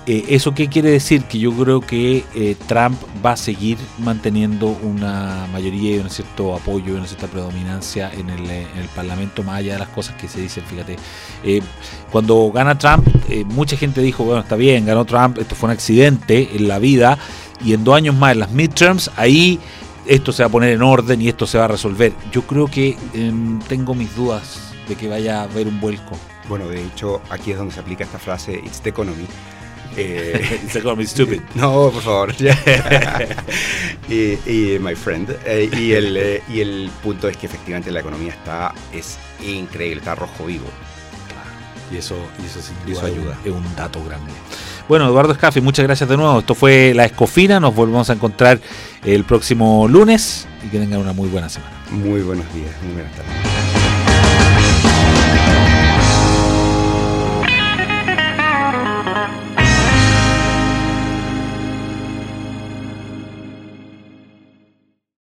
eh, 0.06 0.26
¿Eso 0.30 0.54
qué 0.54 0.68
quiere 0.68 0.90
decir? 0.90 1.24
Que 1.24 1.40
yo 1.40 1.54
creo 1.54 1.80
que 1.80 2.26
eh, 2.36 2.58
Trump 2.68 2.98
va 3.26 3.32
a 3.32 3.38
seguir 3.38 3.78
manteniendo 4.00 4.68
una 4.84 5.48
mayoría 5.54 5.96
y 5.96 6.00
un 6.00 6.10
cierto 6.10 6.54
apoyo, 6.54 6.96
una 6.96 7.08
cierta 7.08 7.28
predominancia 7.28 8.12
en 8.12 8.30
el, 8.30 8.50
eh, 8.50 8.68
Parlamento, 8.96 9.44
más 9.44 9.60
allá 9.60 9.74
de 9.74 9.80
las 9.80 9.88
cosas 9.90 10.16
que 10.16 10.28
se 10.28 10.42
dicen. 10.42 10.64
Fíjate, 10.66 10.98
cuando 12.12 12.52
gana 12.52 12.78
Trump, 12.78 13.08
mucha 13.46 13.78
gente 13.78 14.02
dijo, 14.02 14.24
bueno, 14.24 14.42
está 14.42 14.56
bien, 14.56 14.86
ganó 14.86 15.06
Trump, 15.06 15.38
esto 15.40 15.56
fue 15.56 15.68
un 15.68 15.74
accidente 15.74 16.50
en 16.54 16.68
la 16.68 16.80
vida, 16.80 17.18
y 17.64 17.74
en 17.74 17.84
dos 17.84 17.96
años 17.96 18.14
más, 18.16 18.34
en 18.34 18.40
las 18.40 18.52
midterms, 18.52 19.10
ahí 19.16 19.60
esto 20.06 20.32
se 20.32 20.44
va 20.44 20.48
a 20.48 20.52
poner 20.52 20.74
en 20.74 20.82
orden 20.82 21.22
y 21.22 21.30
esto 21.30 21.48
se 21.48 21.58
va 21.58 21.66
a 21.66 21.70
resolver. 21.70 22.14
Yo 22.32 22.44
creo 22.44 22.68
que 22.68 22.98
em, 23.14 23.60
tengo 23.62 23.96
mis 23.96 24.14
dudas 24.16 24.74
de 24.88 24.96
que 24.96 25.08
vaya 25.08 25.40
a 25.40 25.44
haber 25.44 25.68
un 25.68 25.80
vuelco. 25.80 26.18
Bueno, 26.50 26.68
de 26.68 26.84
hecho, 26.84 27.22
aquí 27.30 27.52
es 27.52 27.58
donde 27.58 27.74
se 27.74 27.80
aplica 27.80 28.04
esta 28.04 28.20
frase, 28.20 28.54
it's 28.54 28.82
the 28.82 28.90
economy 28.90 29.26
eh, 29.98 31.06
stupid. 31.06 31.42
No, 31.56 31.90
por 31.92 32.02
favor. 32.02 32.34
y, 34.10 34.78
my 34.80 34.96
friend. 34.96 35.36
Eh, 35.46 35.70
y, 35.72 35.94
el, 35.94 36.18
eh, 36.18 36.44
y 36.50 36.62
el 36.62 36.90
punto 37.02 37.28
es 37.28 37.38
que 37.38 37.46
efectivamente 37.46 37.92
la 37.92 38.00
economía 38.00 38.32
está 38.32 38.74
es 38.92 39.18
increíble, 39.46 40.00
está 40.00 40.16
rojo 40.16 40.46
vivo. 40.46 40.66
Y 41.92 41.98
eso, 41.98 42.16
y 42.42 42.46
eso 42.46 42.60
sin 42.62 42.76
duda 42.92 43.08
ayuda. 43.08 43.38
Es 43.46 43.52
un 43.52 43.76
dato 43.76 44.04
grande. 44.04 44.32
Bueno, 44.88 45.06
Eduardo 45.08 45.34
Escafi, 45.34 45.62
muchas 45.62 45.86
gracias 45.86 46.10
de 46.10 46.18
nuevo. 46.18 46.40
Esto 46.40 46.56
fue 46.56 46.94
La 46.94 47.06
Escofina. 47.06 47.60
Nos 47.60 47.76
volvemos 47.76 48.10
a 48.10 48.14
encontrar 48.14 48.60
el 49.06 49.24
próximo 49.24 49.88
lunes 49.88 50.48
y 50.66 50.70
que 50.70 50.80
tengan 50.80 51.00
una 51.00 51.14
muy 51.14 51.30
buena 51.30 51.50
semana. 51.50 51.74
Muy 51.92 52.22
buenos 52.22 52.52
días, 52.54 52.72
muy 52.84 52.94
buenas 52.94 53.12
tardes. 53.16 53.34